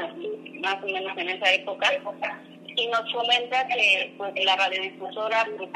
más 0.61 0.83
o 0.83 0.87
menos 0.87 1.17
en 1.17 1.29
esa 1.31 1.53
época, 1.55 1.91
y 2.77 2.87
nos 2.89 3.13
comenta 3.13 3.67
que 3.67 4.13
pues 4.17 4.33
la 4.45 4.57
radiodifusora 4.57 5.47
pues, 5.57 5.71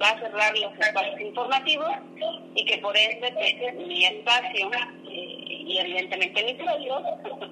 va 0.00 0.10
a 0.10 0.18
cerrar 0.18 0.56
los 0.58 0.72
espacios 0.78 1.20
informativos 1.20 1.90
y 2.54 2.64
que 2.64 2.78
por 2.78 2.96
ende 2.96 3.32
pues, 3.32 3.74
mi 3.74 4.04
espacio 4.04 4.70
y 5.70 5.78
evidentemente 5.78 6.42
mis 6.42 6.56
sueldos 6.56 7.02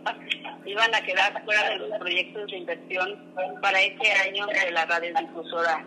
iban 0.67 0.95
a 0.95 1.01
quedar 1.03 1.45
fuera 1.45 1.71
de 1.71 1.77
los 1.77 1.99
proyectos 1.99 2.51
de 2.51 2.57
inversión 2.57 3.17
para 3.63 3.81
este 3.81 4.11
año 4.13 4.47
de 4.47 4.71
la 4.73 4.85
radiodifusora. 4.87 5.87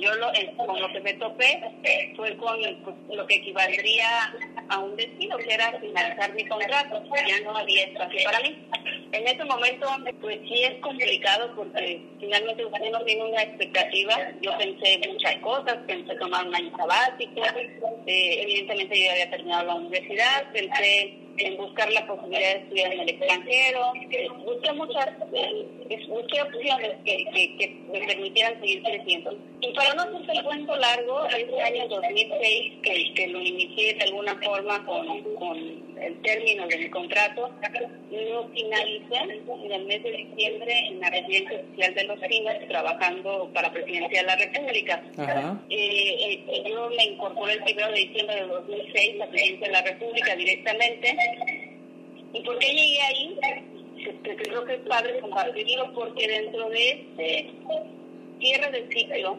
Yo 0.00 0.14
lo, 0.16 0.32
con 0.56 0.80
lo 0.80 0.88
que 0.92 1.00
me 1.00 1.14
topé 1.14 1.62
fue 2.16 2.36
con 2.36 2.58
lo 3.14 3.26
que 3.26 3.36
equivaldría 3.36 4.34
a 4.68 4.78
un 4.80 4.96
destino, 4.96 5.38
que 5.38 5.54
era 5.54 5.72
finalizar 5.78 6.34
mi 6.34 6.46
contrato, 6.46 7.02
ya 7.26 7.40
no 7.44 7.56
había 7.56 7.84
espacio 7.84 8.20
para 8.24 8.40
mí. 8.40 8.68
En 9.10 9.26
ese 9.26 9.44
momento, 9.44 9.86
pues 10.20 10.38
sí 10.46 10.64
es 10.64 10.80
complicado 10.80 11.50
porque 11.56 12.02
finalmente 12.20 12.64
usted 12.64 12.90
no 12.90 13.04
tiene 13.04 13.24
una 13.24 13.42
expectativa. 13.42 14.14
Yo 14.42 14.56
pensé 14.58 15.00
muchas 15.08 15.36
cosas, 15.36 15.78
pensé 15.86 16.14
tomar 16.16 16.46
un 16.46 16.54
año 16.54 16.70
sabático, 16.76 17.42
eh, 18.06 18.42
evidentemente 18.42 19.02
yo 19.02 19.10
había 19.10 19.30
terminado 19.30 19.66
la 19.66 19.74
universidad, 19.76 20.52
pensé 20.52 21.27
en 21.38 21.56
buscar 21.56 21.90
la 21.92 22.06
posibilidad 22.06 22.54
de 22.54 22.58
estudiar 22.60 22.92
en 22.92 23.00
el 23.00 23.08
extranjero, 23.10 23.92
busqué 24.44 24.72
muchas, 24.72 25.08
eh, 25.32 26.06
busqué 26.08 26.42
opciones 26.42 26.92
que, 27.04 27.24
que, 27.32 27.56
que, 27.56 27.78
me 27.92 28.06
permitieran 28.06 28.60
seguir 28.60 28.82
creciendo. 28.82 29.36
Y 29.60 29.72
para 29.72 29.94
no 29.94 30.02
hacer 30.02 30.36
el 30.36 30.44
cuento 30.44 30.76
largo, 30.76 31.26
ese 31.26 31.62
año 31.62 31.88
2006, 31.88 32.72
que, 32.82 33.14
que 33.14 33.26
lo 33.28 33.40
inicié 33.40 33.94
de 33.94 34.04
alguna 34.04 34.38
forma 34.42 34.84
con, 34.84 35.22
con 35.34 35.58
el 36.00 36.22
término 36.22 36.66
de 36.66 36.78
mi 36.78 36.90
contrato, 36.90 37.50
lo 38.10 38.48
finalicé 38.48 39.16
en 39.16 39.72
el 39.72 39.84
mes 39.86 40.02
de 40.02 40.10
diciembre 40.10 40.72
en 40.88 41.00
la 41.00 41.10
residencia 41.10 41.60
oficial 41.60 41.94
de 41.94 42.04
los 42.04 42.18
Pinos, 42.20 42.54
trabajando 42.68 43.50
para 43.52 43.72
Presidencia 43.72 44.20
de 44.20 44.26
la 44.26 44.36
República. 44.36 45.02
Eh, 45.70 46.44
eh, 46.48 46.64
yo 46.68 46.90
me 46.90 47.04
incorporé 47.04 47.54
el 47.54 47.62
1 47.62 47.86
de 47.88 47.98
diciembre 48.00 48.36
de 48.36 48.46
2006 48.46 49.20
a 49.20 49.26
Presidencia 49.26 49.66
de 49.66 49.72
la 49.72 49.82
República 49.82 50.36
directamente. 50.36 51.16
¿Y 52.32 52.40
por 52.42 52.58
qué 52.58 52.66
llegué 52.68 53.00
ahí? 53.02 53.38
creo 54.22 54.64
que 54.64 54.74
es 54.74 54.80
padre 54.88 55.20
compartirlo 55.20 55.92
porque 55.92 56.28
dentro 56.28 56.68
de 56.70 56.90
este 56.90 57.50
cierre 58.40 58.70
del 58.70 58.88
ciclo 58.92 59.38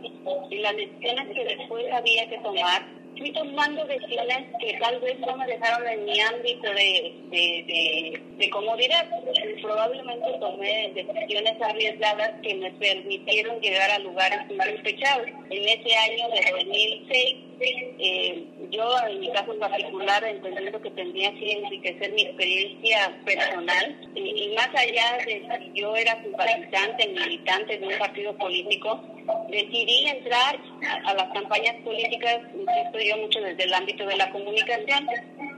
y 0.49 0.57
las 0.57 0.75
decisiones 0.75 1.27
que 1.33 1.45
después 1.45 1.85
había 1.91 2.29
que 2.29 2.37
tomar, 2.39 2.85
fui 3.17 3.31
tomando 3.31 3.85
decisiones 3.85 4.47
que 4.59 4.77
tal 4.79 4.99
vez 4.99 5.19
no 5.19 5.37
me 5.37 5.47
dejaron 5.47 5.87
en 5.87 6.05
mi 6.05 6.19
ámbito 6.19 6.69
de, 6.69 7.13
de, 7.31 8.21
de, 8.37 8.49
comodidad. 8.49 9.07
Probablemente 9.61 10.27
tomé 10.39 10.91
decisiones 10.93 11.61
arriesgadas 11.61 12.31
que 12.41 12.55
me 12.55 12.71
permitieron 12.71 13.59
llegar 13.61 13.91
a 13.91 13.99
lugares 13.99 14.39
insospechados. 14.49 15.27
En 15.49 15.63
ese 15.67 15.95
año 15.95 16.29
de 16.29 16.51
2006, 16.51 17.35
eh, 17.61 18.45
yo 18.71 18.89
en 19.07 19.19
mi 19.19 19.31
caso 19.31 19.57
particular, 19.59 20.23
entendiendo 20.23 20.81
que 20.81 20.91
tendría 20.91 21.31
que 21.33 21.51
enriquecer 21.51 22.11
mi 22.13 22.23
experiencia 22.23 23.19
personal, 23.25 24.09
y, 24.15 24.43
y 24.43 24.55
más 24.55 24.69
allá 24.75 25.17
de 25.25 25.43
si 25.59 25.79
yo 25.79 25.95
era 25.95 26.21
simpatizante, 26.23 27.07
militante 27.07 27.77
de 27.77 27.87
un 27.87 27.97
partido 27.97 28.35
político, 28.37 29.01
decidí 29.49 30.07
entrar 30.07 30.59
a, 31.05 31.13
las 31.13 31.31
campañas 31.33 31.75
políticas, 31.83 32.39
insisto 32.53 32.99
yo 32.99 33.17
mucho 33.17 33.41
desde 33.41 33.63
el 33.63 33.73
ámbito 33.73 34.05
de 34.05 34.17
la 34.17 34.29
comunicación. 34.31 35.07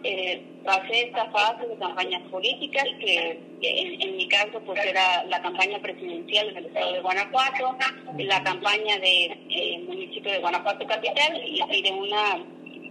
Eh, 0.04 0.42
pasé 0.64 1.08
esta 1.08 1.30
fase 1.32 1.68
de 1.68 1.78
campañas 1.78 2.22
políticas, 2.30 2.86
que, 3.00 3.40
en, 3.62 4.18
mi 4.18 4.28
caso 4.28 4.60
pues 4.66 4.84
era 4.84 5.24
la 5.26 5.42
campaña 5.42 5.80
presidencial 5.80 6.50
en 6.50 6.58
el 6.58 6.66
estado 6.66 6.94
de 6.94 7.02
Guanajuato, 7.02 7.78
la 8.18 8.44
campaña 8.44 8.94
del 8.96 9.02
de, 9.02 9.38
eh, 9.50 9.80
municipio 9.88 10.32
de 10.32 10.40
Guanajuato 10.40 10.86
Capital 10.88 11.42
y, 11.46 11.82
de 11.82 11.92
una 11.92 12.44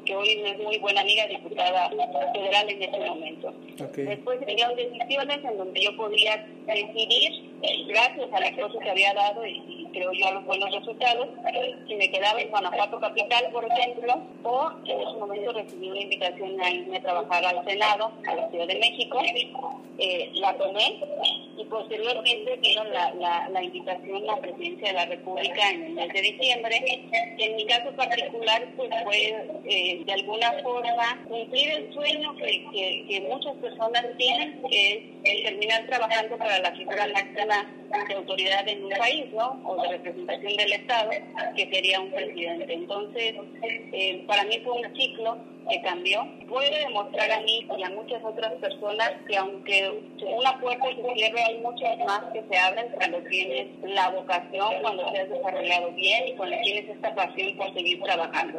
que 0.04 0.16
hoy 0.16 0.28
es 0.44 0.58
muy 0.58 0.78
buena 0.78 1.02
amiga 1.02 1.26
diputada 1.26 1.90
federal 2.32 2.70
en 2.70 2.82
ese 2.82 2.98
momento. 2.98 3.52
Después 3.76 4.40
vinieron 4.46 4.76
decisiones 4.76 5.38
en 5.44 5.58
donde 5.58 5.82
yo 5.82 5.96
podía 5.96 6.46
decidir, 6.66 7.50
eh, 7.62 7.84
gracias 7.86 8.32
al 8.32 8.42
esfuerzo 8.44 8.78
que 8.78 8.90
había 8.90 9.12
dado 9.14 9.46
y 9.46 9.79
creo 9.90 10.12
yo, 10.12 10.32
los 10.32 10.44
buenos 10.44 10.70
resultados. 10.72 11.28
Si 11.86 11.94
me 11.94 12.10
quedaba 12.10 12.40
en 12.40 12.50
Guanajuato 12.50 13.00
Capital, 13.00 13.50
por 13.52 13.64
ejemplo, 13.64 14.22
o 14.42 14.70
en 14.84 15.00
ese 15.00 15.18
momento 15.18 15.52
recibí 15.52 15.90
una 15.90 16.00
invitación 16.00 16.60
a 16.60 16.70
irme 16.70 16.96
a 16.98 17.02
trabajar 17.02 17.44
al 17.44 17.64
Senado, 17.64 18.12
a 18.26 18.34
la 18.34 18.48
Ciudad 18.50 18.66
de 18.66 18.78
México, 18.78 19.22
eh, 19.98 20.30
la 20.34 20.56
tomé 20.56 20.98
y 21.58 21.64
posteriormente 21.64 22.56
vino 22.56 22.84
la, 22.84 23.12
la, 23.50 23.62
invitación 23.62 24.22
a 24.22 24.34
la 24.34 24.40
presidencia 24.40 24.88
de 24.88 24.94
la 24.94 25.04
República 25.06 25.70
en 25.70 25.84
el 25.84 25.92
mes 25.92 26.12
de 26.12 26.22
diciembre. 26.22 27.04
En 27.38 27.56
mi 27.56 27.66
caso 27.66 27.90
particular, 27.92 28.66
pues 28.76 28.90
fue 29.04 29.46
eh, 29.66 30.02
de 30.04 30.12
alguna 30.12 30.52
forma 30.62 31.22
cumplir 31.28 31.70
el 31.70 31.92
sueño 31.92 32.34
que, 32.36 32.64
que, 32.72 33.04
que 33.08 33.20
muchas 33.28 33.54
personas 33.56 34.06
tienen, 34.16 34.62
que 34.70 35.12
es 35.22 35.42
terminar 35.44 35.86
trabajando 35.86 36.38
para 36.38 36.58
la 36.60 36.72
figura 36.72 37.06
máxima 37.08 37.79
de 38.08 38.14
autoridad 38.14 38.68
en 38.68 38.84
un 38.84 38.90
país, 38.90 39.32
¿no? 39.32 39.60
O 39.64 39.82
de 39.82 39.88
representación 39.88 40.56
del 40.56 40.72
Estado, 40.72 41.10
que 41.56 41.70
sería 41.70 42.00
un 42.00 42.10
presidente. 42.10 42.72
Entonces, 42.72 43.34
eh, 43.62 44.24
para 44.26 44.44
mí 44.44 44.60
fue 44.64 44.80
un 44.80 44.96
ciclo 44.96 45.38
que 45.68 45.82
cambió. 45.82 46.26
Puede 46.48 46.78
demostrar 46.80 47.30
a 47.30 47.40
mí 47.40 47.66
y 47.76 47.82
a 47.82 47.90
muchas 47.90 48.22
otras 48.24 48.52
personas 48.54 49.12
que 49.26 49.36
aunque 49.36 50.02
una 50.20 50.60
puerta 50.60 50.86
se 50.88 51.14
cierre, 51.14 51.42
hay 51.42 51.58
muchas 51.58 51.98
más 51.98 52.22
que 52.32 52.42
se 52.50 52.58
abren 52.58 52.88
cuando 52.92 53.18
tienes 53.28 53.68
la 53.82 54.10
vocación, 54.10 54.74
cuando 54.82 55.10
te 55.12 55.20
has 55.20 55.30
desarrollado 55.30 55.92
bien 55.92 56.28
y 56.28 56.36
cuando 56.36 56.56
tienes 56.62 56.88
esta 56.88 57.14
pasión 57.14 57.56
por 57.56 57.72
seguir 57.74 58.02
trabajando. 58.02 58.58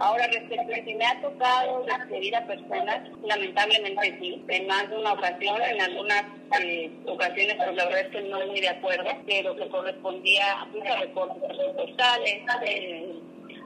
Ahora, 0.00 0.26
respecto 0.28 0.72
a 0.72 0.84
si 0.84 0.94
me 0.94 1.04
ha 1.04 1.20
tocado 1.20 1.84
despedir 1.84 2.34
a 2.34 2.46
personas, 2.46 3.08
lamentablemente 3.22 4.18
sí, 4.18 4.42
en 4.48 4.66
más 4.66 4.88
de 4.88 4.96
una 4.96 5.12
ocasión, 5.12 5.60
en 5.62 5.80
algunas 5.80 6.24
eh, 6.58 6.90
ocasiones, 7.06 7.56
pues 7.56 7.76
la 7.76 7.84
verdad 7.84 8.00
es 8.00 8.08
que 8.08 8.22
no 8.22 8.46
muy 8.46 8.60
de 8.60 8.68
acuerdo, 8.68 9.10
pero 9.26 9.54
que 9.56 9.68
correspondía 9.68 10.60
a 10.60 10.64
muchos 10.66 11.00
recortes 11.00 11.42
presupuestales, 11.42 12.42
eh, 12.64 13.09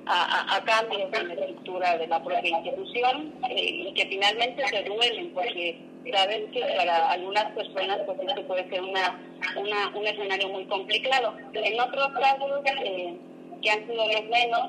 a, 0.06 0.56
a, 0.56 0.64
cambios 0.64 1.02
en 1.12 1.28
la 1.28 1.34
estructura 1.34 1.98
de 1.98 2.06
la 2.06 2.22
propia 2.22 2.48
institución 2.48 3.32
eh, 3.48 3.88
y 3.88 3.94
que 3.94 4.06
finalmente 4.06 4.66
se 4.68 4.82
duelen 4.82 5.32
porque 5.32 5.78
saben 6.12 6.50
que 6.50 6.60
para 6.60 7.10
algunas 7.10 7.44
personas 7.52 8.00
pues 8.04 8.18
esto 8.26 8.46
puede 8.46 8.68
ser 8.68 8.82
una, 8.82 9.18
una 9.56 9.88
un 9.96 10.06
escenario 10.06 10.48
muy 10.48 10.64
complicado. 10.66 11.34
En 11.54 11.80
otros 11.80 12.08
casos 12.08 12.50
eh, 12.84 13.14
que 13.62 13.70
han 13.70 13.86
sido 13.86 14.06
los 14.06 14.24
menos, 14.24 14.60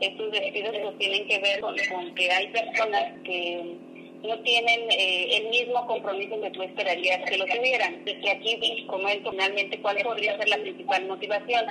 estos 0.00 0.30
despidos 0.32 0.76
pues 0.82 0.98
tienen 0.98 1.26
que 1.26 1.38
ver 1.38 1.60
con, 1.60 1.74
con 1.90 2.14
que 2.14 2.30
hay 2.30 2.48
personas 2.48 3.12
que 3.24 3.76
no 4.22 4.38
tienen 4.40 4.90
eh, 4.90 5.36
el 5.36 5.48
mismo 5.50 5.86
compromiso 5.86 6.40
que 6.40 6.50
tú 6.50 6.62
esperarías 6.62 7.28
que 7.28 7.38
lo 7.38 7.46
tuvieran. 7.46 8.04
Desde 8.04 8.30
aquí 8.30 8.86
comento 8.86 9.30
finalmente 9.30 9.80
cuál 9.80 9.96
podría 10.02 10.36
ser 10.38 10.48
la 10.48 10.58
principal 10.58 11.06
motivación. 11.06 11.64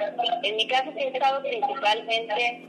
En 0.44 0.56
mi 0.56 0.68
caso 0.68 0.92
he 0.96 1.08
estado 1.08 1.42
principalmente 1.42 2.62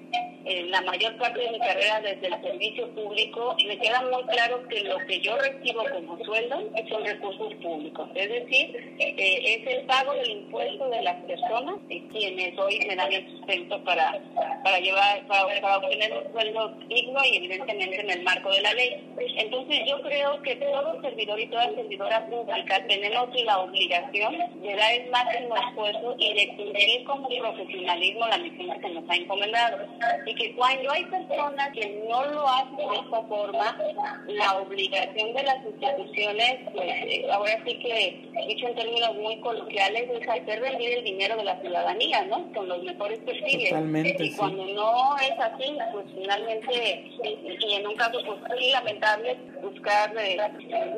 en 0.45 0.71
la 0.71 0.81
mayor 0.83 1.17
parte 1.19 1.41
de 1.41 1.51
mi 1.51 1.59
carrera 1.59 2.01
desde 2.01 2.27
el 2.27 2.43
servicio 2.43 2.89
público 2.95 3.55
y 3.59 3.67
me 3.67 3.79
queda 3.79 4.03
muy 4.03 4.23
claro 4.25 4.67
que 4.69 4.81
lo 4.85 4.99
que 5.07 5.21
yo 5.21 5.37
recibo 5.37 5.85
como 5.93 6.25
sueldo 6.25 6.63
son 6.89 7.05
recursos 7.05 7.55
públicos. 7.63 8.09
Es 8.15 8.29
decir, 8.29 8.97
eh, 8.99 9.61
es 9.61 9.67
el 9.67 9.87
pago 9.87 10.13
del 10.15 10.31
impuesto 10.31 10.89
de 10.91 11.03
las 11.03 11.23
personas 11.25 11.77
y 11.89 12.01
quienes 12.09 12.59
hoy 12.59 12.79
me 12.87 12.97
dan 12.97 13.13
el 13.13 13.31
sustento 13.31 13.83
para, 13.85 14.21
para, 14.65 14.81
llevar, 14.81 15.27
para, 15.27 15.77
obtener 15.77 16.13
un 16.13 16.33
sueldo 16.33 16.69
digno 16.89 17.25
y 17.25 17.37
evidentemente 17.37 18.01
en 18.01 18.11
el 18.11 18.23
marco 18.23 18.51
de 18.51 18.63
la 18.63 18.75
ley. 18.75 19.15
Entonces, 19.37 19.72
Entonces 19.73 19.89
yo 19.89 20.03
creo 20.03 20.43
que 20.43 20.57
todo 20.57 21.01
servidor 21.01 21.41
y 21.41 21.47
toda 21.47 21.65
servidora 21.75 22.27
pública 22.27 22.87
tenemos 22.87 23.29
la 23.45 23.59
obligación 23.61 24.37
de 24.61 24.77
dar 24.77 24.95
el 24.95 25.11
máximo 25.11 25.57
esfuerzo 25.57 26.15
y 26.19 26.35
de 26.35 26.49
cumplir 26.57 27.05
como 27.05 27.29
profesionalismo 27.29 28.27
la 28.27 28.39
misión 28.39 28.81
que 28.81 28.89
nos 28.91 29.09
ha 29.09 29.17
encomendado. 29.17 29.79
Y 30.27 30.35
que 30.35 30.55
cuando 30.57 30.91
hay 30.91 31.05
personas 31.07 31.73
que 31.73 32.03
no 32.07 32.25
lo 32.27 32.47
hacen 32.47 32.77
de 32.77 32.97
esta 32.97 33.23
forma, 33.23 33.79
la 34.27 34.59
obligación 34.59 35.33
de 35.33 35.43
las 35.43 35.65
instituciones, 35.65 36.71
pues 36.75 36.87
eh, 36.87 37.27
ahora 37.33 37.59
sí 37.65 37.79
que, 37.79 38.31
dicho 38.49 38.69
en 38.69 38.75
términos 38.75 39.15
muy 39.15 39.41
coloquiales, 39.41 40.11
es 40.11 40.29
hacer 40.29 40.61
rendir 40.61 40.99
el 40.99 41.05
dinero 41.05 41.37
de 41.37 41.45
la 41.45 41.59
ciudadanía, 41.63 42.27
¿no? 42.27 42.53
Con 42.53 42.69
los 42.69 42.83
mejores 42.83 43.21
perfiles. 43.21 43.71
Totalmente, 43.71 44.23
y 44.23 44.35
cuando 44.35 44.67
no 44.67 45.17
es 45.17 45.39
así, 45.39 45.79
pues 45.93 46.05
finalmente, 46.15 47.11
y 47.25 47.75
en 47.75 47.87
un 47.87 47.95
caso 47.95 48.19
pues 48.27 48.39
muy 48.51 48.71
lamentable, 48.71 49.39
buscar 49.63 50.13
eh, 50.19 50.37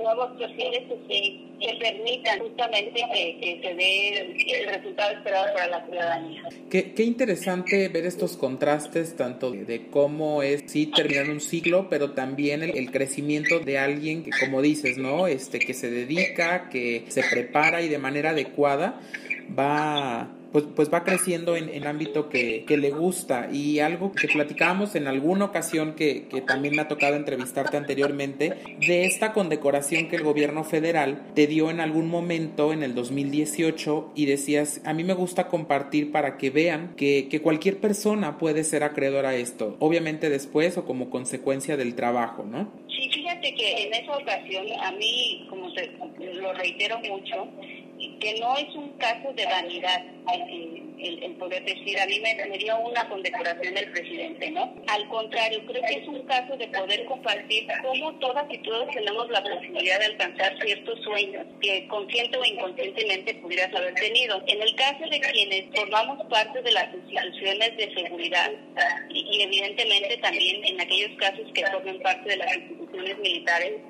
nuevos 0.02 0.30
perfiles 0.38 0.82
que, 1.08 1.44
que 1.60 1.74
permitan 1.78 2.40
justamente 2.40 3.02
que, 3.12 3.60
se 3.62 3.74
dé 3.74 4.60
el 4.60 4.74
resultado 4.74 5.12
esperado 5.12 5.54
para 5.54 5.66
la 5.68 5.84
ciudadanía. 5.84 6.42
Qué, 6.70 6.92
qué 6.92 7.02
interesante 7.04 7.88
ver 7.88 8.06
estos 8.06 8.36
contrastes, 8.36 9.16
tanto 9.16 9.50
de 9.50 9.86
cómo 9.88 10.42
es 10.42 10.64
sí 10.66 10.86
terminar 10.86 11.30
un 11.30 11.40
ciclo, 11.40 11.88
pero 11.88 12.12
también 12.12 12.62
el, 12.62 12.76
el, 12.76 12.90
crecimiento 12.90 13.60
de 13.60 13.78
alguien 13.78 14.22
que, 14.24 14.30
como 14.40 14.62
dices, 14.62 14.98
¿no? 14.98 15.26
Este, 15.26 15.58
que 15.58 15.74
se 15.74 15.90
dedica, 15.90 16.68
que 16.70 17.04
se 17.08 17.22
prepara 17.22 17.82
y 17.82 17.88
de 17.88 17.98
manera 17.98 18.30
adecuada 18.30 19.00
va 19.56 20.28
pues, 20.54 20.66
pues 20.76 20.88
va 20.88 21.02
creciendo 21.02 21.56
en 21.56 21.68
el 21.68 21.84
ámbito 21.84 22.28
que, 22.28 22.64
que, 22.64 22.76
le 22.76 22.90
gusta 22.90 23.48
y 23.52 23.80
algo 23.80 24.12
que 24.12 24.28
platicábamos 24.28 24.94
en 24.94 25.08
alguna 25.08 25.46
ocasión 25.46 25.96
que, 25.96 26.28
que, 26.28 26.42
también 26.42 26.76
me 26.76 26.82
ha 26.82 26.86
tocado 26.86 27.16
entrevistarte 27.16 27.76
anteriormente, 27.76 28.54
de 28.86 29.04
esta 29.04 29.32
condecoración 29.32 30.08
que 30.08 30.14
el 30.14 30.22
gobierno 30.22 30.62
federal 30.62 31.26
te 31.34 31.48
dio 31.48 31.70
en 31.70 31.80
algún 31.80 32.08
momento 32.08 32.72
en 32.72 32.84
el 32.84 32.94
2018 32.94 34.12
y 34.14 34.26
decías, 34.26 34.80
a 34.84 34.92
mí 34.92 35.02
me 35.02 35.14
gusta 35.14 35.48
compartir 35.48 36.12
para 36.12 36.36
que 36.36 36.50
vean 36.50 36.94
que, 36.96 37.26
que 37.28 37.42
cualquier 37.42 37.78
persona 37.78 38.38
puede 38.38 38.62
ser 38.62 38.84
acreedora 38.84 39.30
a 39.30 39.34
esto, 39.34 39.76
obviamente 39.80 40.30
después 40.30 40.78
o 40.78 40.84
como 40.84 41.10
consecuencia 41.10 41.76
del 41.76 41.96
trabajo, 41.96 42.44
¿no? 42.44 42.70
Sí, 42.88 43.10
fíjate 43.12 43.52
que 43.56 43.86
en 43.88 43.94
esa 43.94 44.16
ocasión 44.16 44.66
a 44.80 44.92
mí, 44.92 45.46
como 45.50 45.72
te, 45.72 45.90
lo 46.34 46.52
reitero 46.52 47.00
mucho, 47.00 47.48
que 48.20 48.38
no 48.40 48.56
es 48.56 48.74
un 48.74 48.92
caso 48.98 49.32
de 49.32 49.44
vanidad 49.46 50.02
el, 50.32 51.22
el, 51.22 51.32
poder 51.36 51.64
decir, 51.64 51.98
a 51.98 52.06
mí 52.06 52.20
me, 52.20 52.58
dio 52.58 52.78
una 52.78 53.06
condecoración 53.08 53.74
del 53.74 53.90
presidente, 53.90 54.50
¿no? 54.50 54.74
Al 54.86 55.06
contrario, 55.08 55.60
creo 55.66 55.82
que 55.82 55.94
es 55.94 56.08
un 56.08 56.22
caso 56.22 56.56
de 56.56 56.66
poder 56.68 57.04
compartir 57.04 57.66
cómo 57.82 58.14
todas 58.18 58.44
y 58.50 58.58
todos 58.58 58.88
tenemos 58.90 59.28
la 59.30 59.42
posibilidad 59.42 59.98
de 59.98 60.06
alcanzar 60.06 60.56
ciertos 60.62 60.98
sueños 61.02 61.44
que 61.60 61.86
consciente 61.88 62.38
o 62.38 62.44
inconscientemente 62.44 63.34
pudieras 63.34 63.74
haber 63.74 63.94
tenido. 63.94 64.42
En 64.46 64.62
el 64.62 64.74
caso 64.76 65.04
de 65.10 65.20
quienes 65.20 65.66
formamos 65.74 66.24
parte 66.28 66.62
de 66.62 66.72
las 66.72 66.94
instituciones 66.94 67.76
de 67.76 67.94
seguridad 67.94 68.50
y, 69.10 69.42
evidentemente 69.42 70.16
también 70.18 70.64
en 70.64 70.80
aquellos 70.80 71.18
casos 71.18 71.46
que 71.52 71.66
formen 71.66 72.00
parte 72.00 72.30
de 72.30 72.36
las 72.36 72.56
instituciones 72.56 72.83
militares, 72.94 73.80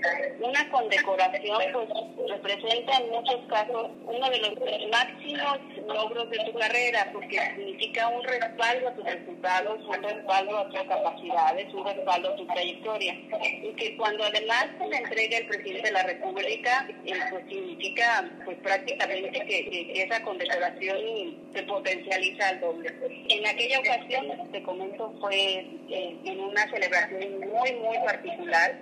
una 0.40 0.68
condecoración 0.70 1.62
pues 1.72 1.88
representa 2.30 2.96
en 2.98 3.10
muchos 3.10 3.40
casos 3.48 3.90
uno 4.06 4.30
de 4.30 4.38
los 4.38 4.54
máximos 4.90 5.58
logros 5.86 6.30
de 6.30 6.38
tu 6.38 6.58
carrera, 6.58 7.10
porque 7.12 7.38
significa 7.56 8.08
un 8.08 8.24
respaldo 8.24 8.88
a 8.88 8.94
tus 8.94 9.04
resultados, 9.04 9.84
un 9.84 10.02
respaldo 10.02 10.58
a 10.58 10.68
tus 10.68 10.82
capacidades, 10.82 11.74
un 11.74 11.84
respaldo 11.84 12.28
a 12.30 12.36
tu 12.36 12.46
trayectoria. 12.46 13.14
Y 13.62 13.72
que 13.76 13.96
cuando 13.96 14.24
además 14.24 14.66
se 14.78 14.86
le 14.86 14.96
entrega 14.96 15.38
el 15.38 15.46
presidente 15.46 15.88
de 15.88 15.92
la 15.92 16.02
República, 16.02 16.88
eh, 17.04 17.12
pues 17.30 17.44
significa 17.48 18.30
pues 18.44 18.56
prácticamente 18.58 19.40
que, 19.46 20.04
esa 20.04 20.22
condecoración 20.22 20.98
se 21.52 21.62
potencializa 21.62 22.48
al 22.48 22.60
doble. 22.60 22.92
En 23.28 23.46
aquella 23.46 23.80
ocasión, 23.80 24.50
te 24.50 24.62
comento, 24.62 25.14
fue 25.20 25.34
eh, 25.88 26.16
en 26.24 26.40
una 26.40 26.68
celebración 26.70 27.40
muy, 27.40 27.72
muy 27.72 27.98
particular. 28.04 28.78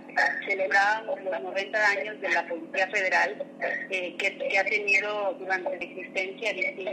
Celebrábamos 0.47 1.21
los 1.23 1.41
90 1.41 1.89
años 1.91 2.21
de 2.21 2.29
la 2.31 2.47
Policía 2.47 2.89
Federal, 2.89 3.47
eh, 3.91 4.15
que, 4.19 4.39
que 4.39 4.59
ha 4.59 4.65
tenido 4.65 5.35
durante 5.35 5.71
la 5.71 5.85
existencia 5.85 6.53
distintas 6.53 6.92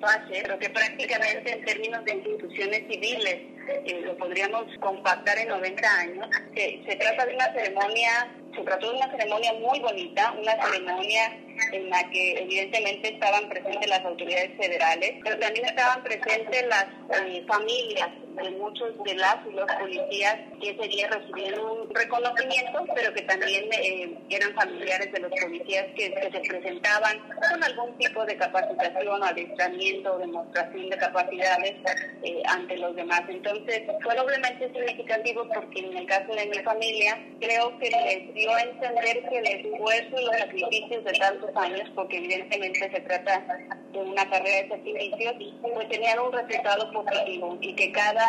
fases, 0.00 0.42
pero 0.42 0.58
que 0.58 0.70
prácticamente 0.70 1.52
en 1.52 1.64
términos 1.64 2.04
de 2.04 2.14
instituciones 2.14 2.82
civiles 2.88 3.40
eh, 3.68 4.00
lo 4.04 4.16
podríamos 4.16 4.64
compactar 4.80 5.38
en 5.38 5.48
90 5.48 6.00
años. 6.00 6.28
Se, 6.54 6.82
se 6.86 6.96
trata 6.96 7.26
de 7.26 7.34
una 7.34 7.52
ceremonia, 7.52 8.32
se 8.54 8.62
trató 8.62 8.90
de 8.90 8.96
una 8.96 9.10
ceremonia 9.10 9.52
muy 9.54 9.80
bonita, 9.80 10.32
una 10.32 10.52
ceremonia 10.64 11.38
en 11.72 11.90
la 11.90 12.08
que 12.10 12.42
evidentemente 12.42 13.14
estaban 13.14 13.48
presentes 13.48 13.88
las 13.88 14.04
autoridades 14.04 14.56
federales, 14.56 15.14
pero 15.22 15.38
también 15.38 15.66
estaban 15.66 16.02
presentes 16.02 16.66
las 16.66 16.86
eh, 17.20 17.44
familias 17.46 18.08
de 18.42 18.50
muchos 18.52 18.92
de 19.04 19.14
las 19.14 19.36
y 19.46 19.52
los 19.52 19.66
policías 19.72 20.36
que 20.60 20.70
ese 20.70 20.88
día 20.88 21.08
recibieron 21.08 21.80
un 21.80 21.94
reconocimiento, 21.94 22.84
pero 22.94 23.12
que 23.12 23.22
también 23.22 23.64
eh, 23.72 24.18
eran 24.30 24.54
familiares 24.54 25.12
de 25.12 25.20
los 25.20 25.30
policías 25.40 25.86
que, 25.96 26.08
se 26.08 26.40
presentaban 26.40 27.18
con 27.50 27.64
algún 27.64 27.96
tipo 27.98 28.24
de 28.26 28.36
capacitación 28.36 29.22
o 29.22 29.24
adiestramiento 29.24 30.14
o 30.14 30.18
demostración 30.18 30.90
de 30.90 30.98
capacidades 30.98 31.74
eh, 32.22 32.42
ante 32.46 32.76
los 32.76 32.94
demás. 32.96 33.22
Entonces, 33.28 33.82
fue 34.02 34.14
doblemente 34.14 34.70
significativo 34.72 35.48
porque 35.54 35.80
en 35.80 35.96
el 35.96 36.06
caso 36.06 36.34
de 36.34 36.46
mi 36.46 36.58
familia, 36.58 37.18
creo 37.40 37.78
que 37.78 37.90
les 37.90 38.34
dio 38.34 38.52
a 38.52 38.62
entender 38.62 39.28
que 39.28 39.38
el 39.38 39.46
esfuerzo 39.46 40.20
y 40.20 40.24
los 40.24 40.36
sacrificios 40.36 41.04
de 41.04 41.12
tantos 41.12 41.50
años, 41.56 41.90
porque 41.94 42.18
evidentemente 42.18 42.90
se 42.90 43.00
trata 43.00 43.44
de 43.92 43.98
una 43.98 44.28
carrera 44.28 44.62
de 44.62 44.68
sacrificios, 44.68 45.34
pues 45.62 45.88
tenían 45.88 46.18
un 46.18 46.32
resultado 46.32 46.92
positivo 46.92 47.58
y 47.60 47.74
que 47.74 47.92
cada 47.92 48.27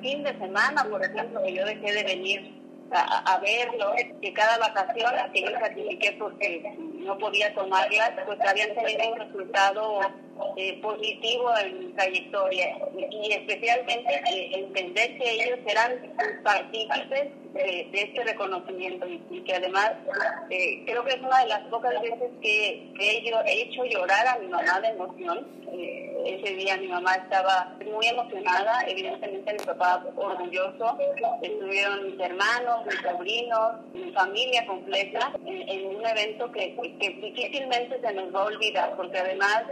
fin 0.00 0.22
de 0.22 0.38
semana, 0.38 0.84
por 0.84 1.04
ejemplo, 1.04 1.42
que 1.42 1.54
yo 1.54 1.64
dejé 1.64 1.92
de 1.92 2.04
venir 2.04 2.62
a, 2.94 3.38
verlo, 3.38 3.92
que 4.20 4.32
cada 4.32 4.58
vacación 4.58 5.12
que 5.32 5.42
yo 5.42 5.58
certifiqué 5.58 6.12
porque 6.18 6.74
no 6.78 7.16
podía 7.18 7.54
tomarlas, 7.54 8.12
pues 8.26 8.38
habían 8.40 8.74
tenido 8.74 9.12
un 9.12 9.18
resultado 9.18 10.00
eh, 10.56 10.78
positivo 10.82 11.50
en 11.58 11.78
mi 11.78 11.92
trayectoria 11.92 12.76
y, 12.94 13.32
especialmente 13.32 14.14
eh, 14.30 14.50
entender 14.54 15.16
que 15.16 15.30
ellos 15.30 15.58
eran 15.66 15.92
partícipes 16.42 17.30
de, 17.54 17.88
este 17.92 18.24
reconocimiento 18.24 19.06
y, 19.06 19.40
que 19.42 19.54
además 19.54 19.92
eh, 20.50 20.82
creo 20.84 21.04
que 21.04 21.14
es 21.14 21.20
una 21.20 21.40
de 21.40 21.46
las 21.48 21.60
pocas 21.68 22.00
veces 22.02 22.30
que, 22.42 22.92
que 22.98 23.18
he 23.18 23.62
hecho 23.62 23.84
llorar 23.84 24.26
a 24.26 24.38
mi 24.38 24.48
mamá 24.48 24.80
de 24.80 24.88
emoción. 24.88 25.46
ese 26.24 26.54
día 26.54 26.76
mi 26.76 26.88
mamá 26.88 27.14
estaba 27.14 27.74
muy 27.84 28.06
emocionada, 28.06 28.84
evidentemente 28.86 29.52
mi 29.52 29.64
papá 29.64 30.04
orgulloso, 30.16 30.98
estuvieron 31.42 32.06
mis 32.06 32.20
hermanos, 32.20 32.84
mis 32.86 33.00
sobrinos, 33.00 33.72
mi 33.94 34.12
familia 34.12 34.66
completa 34.66 35.32
en, 35.46 35.96
un 35.96 36.06
evento 36.06 36.50
que, 36.52 36.76
que 37.00 37.10
difícilmente 37.10 38.00
se 38.00 38.12
nos 38.12 38.34
va 38.34 38.42
a 38.42 38.44
olvidar, 38.44 38.96
porque 38.96 39.18
además 39.18 39.64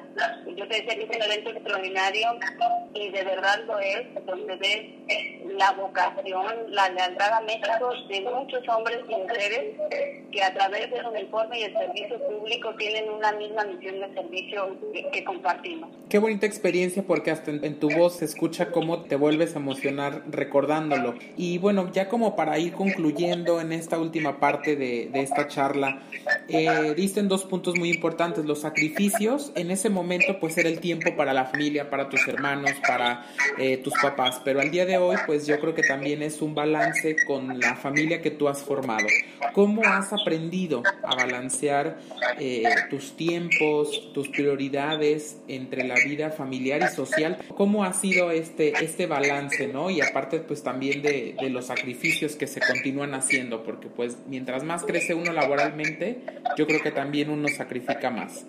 yo 0.56 0.66
te 0.68 0.76
decía 0.76 0.94
que 0.94 1.02
es 1.02 1.16
un 1.16 1.22
evento 1.22 1.50
extraordinario 1.50 2.28
y 2.94 3.10
de 3.10 3.24
verdad 3.24 3.64
lo 3.66 3.78
es, 3.78 4.06
donde 4.26 4.56
ves 4.56 5.00
la 5.56 5.72
vocación, 5.72 6.44
la 6.68 6.88
lealtad 6.90 7.32
a 7.32 7.40
México 7.42 7.92
de 8.08 8.20
muchos 8.22 8.68
hombres 8.68 9.00
y 9.08 9.14
mujeres 9.14 9.76
que 10.32 10.42
a 10.42 10.54
través 10.54 10.90
del 10.90 11.06
uniforme 11.06 11.60
y 11.60 11.62
el 11.64 11.72
servicio 11.72 12.18
público 12.18 12.74
tienen 12.76 13.10
una 13.10 13.32
misma 13.32 13.64
misión 13.64 14.00
de 14.00 14.14
servicio 14.14 14.76
que, 15.12 15.24
compartimos. 15.24 15.90
Qué 16.08 16.18
bonita 16.18 16.46
experiencia 16.46 17.02
porque 17.02 17.30
hasta 17.30 17.50
en, 17.50 17.78
tu 17.78 17.90
voz 17.90 18.16
se 18.16 18.24
escucha 18.24 18.70
cómo 18.70 19.02
te 19.02 19.16
vuelves 19.16 19.54
a 19.54 19.58
emocionar 19.58 20.22
recordándolo. 20.28 21.14
Y 21.36 21.58
bueno, 21.58 21.90
ya 21.92 22.08
como 22.08 22.36
para 22.36 22.58
ir 22.58 22.72
concluyendo 22.72 23.60
en 23.60 23.72
esta 23.72 23.98
última 23.98 24.40
parte 24.40 24.76
de, 24.76 25.08
de 25.12 25.20
esta 25.20 25.48
charla, 25.48 26.02
eh, 26.48 26.94
diste 26.96 27.20
en 27.20 27.28
dos 27.28 27.44
puntos 27.44 27.76
muy 27.78 27.90
importantes, 27.90 28.44
los 28.44 28.60
sacrificios, 28.60 29.52
en 29.54 29.70
ese 29.70 29.90
momento 29.90 30.38
pues 30.40 30.56
era 30.58 30.68
el 30.68 30.80
tiempo 30.80 31.16
para 31.16 31.32
la 31.32 31.46
familia, 31.46 31.90
para 31.90 32.08
tus 32.08 32.26
hermanos, 32.26 32.72
para 32.86 33.26
eh, 33.58 33.78
tus 33.78 33.94
papás, 34.00 34.40
pero 34.44 34.60
al 34.60 34.70
día 34.70 34.86
de 34.86 34.98
hoy 34.98 35.16
pues 35.26 35.46
yo 35.46 35.58
creo 35.60 35.74
que 35.74 35.82
también 35.82 36.22
es 36.22 36.42
un 36.42 36.54
balance 36.54 37.16
con 37.26 37.58
la 37.58 37.76
familia 37.76 38.20
que 38.22 38.30
tú 38.30 38.48
has 38.48 38.62
formado. 38.62 39.06
¿Cómo 39.52 39.82
has 39.84 40.12
aprendido 40.12 40.82
a 41.02 41.14
balancear 41.16 41.98
eh, 42.38 42.64
tus 42.88 43.16
tiempos, 43.16 44.12
tus 44.12 44.28
prioridades 44.28 45.38
entre 45.48 45.84
la 45.84 45.94
vida 45.94 46.30
familiar 46.30 46.82
y 46.82 46.94
social? 46.94 47.38
¿Cómo 47.56 47.84
ha 47.84 47.92
sido 47.92 48.30
este, 48.30 48.72
este 48.84 49.06
balance, 49.06 49.66
no? 49.68 49.90
Y 49.90 50.00
aparte 50.00 50.40
pues 50.40 50.62
también 50.62 51.02
de, 51.02 51.34
de 51.40 51.50
los 51.50 51.66
sacrificios 51.66 52.36
que 52.36 52.46
se 52.46 52.60
continúan 52.60 53.14
haciendo, 53.14 53.62
porque 53.62 53.88
pues 53.88 54.18
mientras 54.26 54.64
más 54.64 54.84
crece 54.84 55.14
uno 55.14 55.32
laboralmente, 55.32 56.20
yo 56.56 56.66
creo 56.66 56.82
que 56.82 56.90
también 56.90 57.30
uno 57.30 57.48
sacrifica 57.48 58.10
más. 58.10 58.44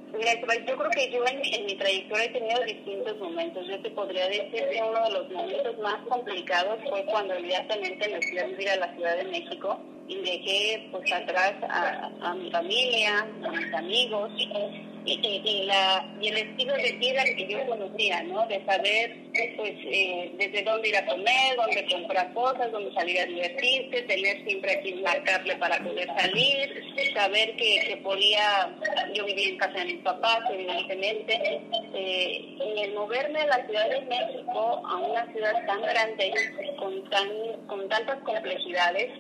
Yo 0.68 0.78
creo 0.78 0.92
que 0.92 1.12
yo 1.12 1.26
en, 1.26 1.66
mi 1.66 1.76
trayectoria 1.76 2.26
he 2.26 2.30
tenido 2.30 2.64
distintos 2.64 3.18
momentos. 3.20 3.68
Yo 3.68 3.82
te 3.82 3.90
podría 3.92 4.28
decir 4.28 4.52
que 4.52 4.82
uno 4.88 5.04
de 5.04 5.12
los 5.12 5.30
momentos 5.32 5.78
más 5.80 5.98
complicados 6.08 6.80
fue 6.90 7.06
cuando 7.06 7.38
inmediatamente 7.38 8.10
me 8.10 8.22
fui 8.22 8.38
a 8.40 8.46
vivir 8.46 8.70
a 8.70 8.76
la 8.78 8.96
Ciudad 8.96 9.18
de 9.18 9.24
México 9.26 9.80
y 10.08 10.16
dejé 10.18 10.90
pues 10.92 11.12
atrás 11.12 11.54
a, 11.70 12.12
a 12.22 12.34
mi 12.36 12.52
familia, 12.52 13.20
a 13.20 13.50
mis 13.52 13.74
amigos 13.74 14.32
y, 14.38 14.91
y, 15.06 15.64
la, 15.66 16.06
y 16.20 16.28
el 16.28 16.38
estilo 16.38 16.74
de 16.76 16.92
vida 16.94 17.24
que 17.24 17.48
yo 17.48 17.66
conocía, 17.68 18.24
¿no? 18.24 18.46
De 18.48 18.64
saber, 18.66 19.18
pues, 19.56 19.74
eh, 19.86 20.32
desde 20.38 20.64
dónde 20.64 20.90
ir 20.90 20.98
a 20.98 21.06
comer, 21.06 21.56
dónde 21.56 21.86
comprar 21.92 22.34
cosas, 22.34 22.72
dónde 22.72 22.94
salir 22.94 23.20
a 23.20 23.26
divertirse, 23.26 24.02
tener 24.04 24.44
siempre 24.46 24.72
aquí 24.72 24.94
marcarle 24.96 25.56
para 25.58 25.84
poder 25.84 26.08
salir, 26.08 27.14
saber 27.14 27.56
que, 27.56 27.80
que 27.88 27.98
podía, 27.98 28.76
yo 29.14 29.26
vivía 29.26 29.50
en 29.50 29.58
casa 29.58 29.80
de 29.80 29.86
mis 29.86 30.02
papás, 30.02 30.40
evidentemente, 30.52 31.62
eh, 31.94 32.56
y 32.76 32.82
el 32.82 32.94
moverme 32.94 33.40
a 33.42 33.48
la 33.48 33.66
Ciudad 33.66 33.90
de 33.90 34.02
México, 34.02 34.82
a 34.86 34.98
una 34.98 35.32
ciudad 35.32 35.66
tan 35.66 35.82
grande, 35.82 36.34
con, 36.82 37.10
tan, 37.12 37.30
con 37.68 37.88
tantas 37.90 38.18
complejidades, 38.24 39.12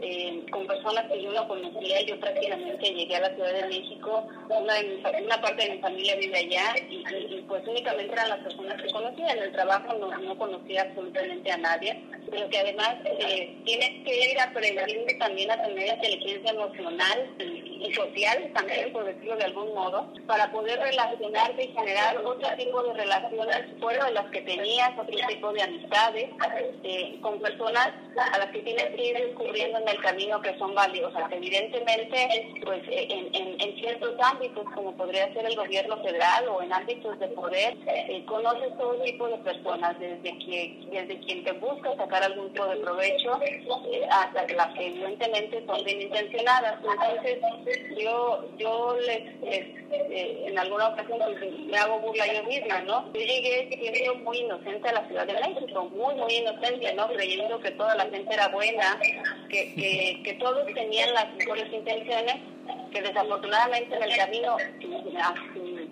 eh, 0.00 0.42
con 0.50 0.66
personas 0.66 1.04
que 1.12 1.22
yo 1.22 1.30
no 1.32 1.46
conocía, 1.46 2.00
yo 2.06 2.18
prácticamente 2.18 2.94
llegué 2.94 3.16
a 3.16 3.20
la 3.20 3.34
Ciudad 3.34 3.52
de 3.52 3.68
México, 3.68 4.26
una 4.48 4.74
de 4.74 4.84
mis 4.84 5.00
una 5.26 5.40
parte 5.40 5.64
de 5.64 5.76
mi 5.76 5.78
familia 5.80 6.16
vive 6.16 6.38
allá 6.38 6.74
y, 6.88 7.44
pues 7.46 7.66
únicamente 7.66 8.12
eran 8.12 8.30
las 8.30 8.38
personas 8.40 8.80
que 8.80 8.90
conocía. 8.90 9.32
En 9.32 9.42
el 9.42 9.52
trabajo 9.52 9.92
no, 9.94 10.16
no 10.16 10.38
conocía 10.38 10.82
absolutamente 10.82 11.50
a 11.50 11.58
nadie, 11.58 12.02
pero 12.30 12.48
que 12.48 12.58
además 12.58 12.94
eh, 13.04 13.54
tienes 13.64 14.04
que 14.04 14.30
ir 14.32 14.40
aprendiendo 14.40 15.12
también 15.18 15.50
a 15.50 15.62
tener 15.62 15.94
inteligencia 15.94 16.52
emocional 16.52 17.30
y 17.38 17.69
social, 17.94 18.50
también 18.54 18.92
por 18.92 19.04
decirlo 19.04 19.36
de 19.36 19.44
algún 19.44 19.74
modo, 19.74 20.12
para 20.26 20.50
poder 20.52 20.78
relacionarte 20.78 21.64
y 21.64 21.72
generar 21.72 22.16
otro 22.18 22.48
tipo 22.56 22.82
de 22.82 22.94
relaciones 22.94 23.80
fuera 23.80 24.04
de 24.06 24.12
las 24.12 24.30
que 24.30 24.42
tenías, 24.42 24.90
otro 24.98 25.16
tipo 25.28 25.52
de 25.52 25.62
amistades, 25.62 26.30
eh, 26.84 27.18
con 27.20 27.40
personas 27.40 27.90
a 28.32 28.38
las 28.38 28.50
que 28.50 28.60
tienes 28.60 28.86
que 28.94 29.06
ir 29.06 29.16
descubriendo 29.16 29.78
en 29.78 29.88
el 29.88 30.00
camino 30.00 30.40
que 30.40 30.56
son 30.58 30.74
valiosas. 30.74 31.30
Evidentemente, 31.32 32.52
pues 32.64 32.82
en, 32.88 33.34
en, 33.34 33.60
en 33.60 33.76
ciertos 33.76 34.14
ámbitos, 34.22 34.64
como 34.74 34.96
podría 34.96 35.32
ser 35.32 35.46
el 35.46 35.56
gobierno 35.56 35.96
federal 36.02 36.48
o 36.48 36.62
en 36.62 36.72
ámbitos 36.72 37.18
de 37.18 37.28
poder, 37.28 37.76
eh, 37.86 38.24
conoces 38.26 38.76
todo 38.76 38.94
tipo 39.02 39.28
de 39.28 39.38
personas, 39.38 39.98
desde, 39.98 40.38
que, 40.38 40.76
desde 40.90 41.20
quien 41.20 41.44
te 41.44 41.52
busca 41.52 41.96
sacar 41.96 42.22
algún 42.22 42.52
tipo 42.52 42.66
de 42.66 42.76
provecho 42.76 43.40
eh, 43.42 44.06
hasta 44.10 44.46
las 44.54 44.74
que 44.74 44.86
evidentemente 44.86 45.64
son 45.66 45.84
bien 45.84 46.02
intencionadas. 46.02 46.78
Entonces, 46.82 47.38
yo, 47.98 48.44
yo 48.56 48.96
les, 49.06 49.22
eh, 49.42 50.44
en 50.46 50.58
alguna 50.58 50.88
ocasión 50.88 51.18
pues, 51.18 51.58
me 51.58 51.76
hago 51.76 52.00
burla 52.00 52.32
yo 52.32 52.44
misma, 52.44 52.80
¿no? 52.82 53.12
Yo 53.12 53.20
llegué 53.20 53.68
siendo 53.80 54.14
muy 54.16 54.38
inocente 54.38 54.88
a 54.88 54.92
la 54.92 55.06
Ciudad 55.08 55.26
de 55.26 55.34
México, 55.34 55.90
muy, 55.90 56.14
muy 56.14 56.34
inocente, 56.34 56.92
¿no? 56.94 57.08
Creyendo 57.08 57.60
que 57.60 57.70
toda 57.72 57.94
la 57.96 58.04
gente 58.06 58.32
era 58.32 58.48
buena, 58.48 59.00
que, 59.48 59.74
que, 59.74 60.22
que 60.24 60.34
todos 60.34 60.66
tenían 60.74 61.12
las 61.14 61.34
mejores 61.34 61.72
intenciones 61.72 62.36
que 62.92 63.02
desafortunadamente 63.02 63.94
en 63.94 64.02
el 64.02 64.16
camino, 64.16 64.56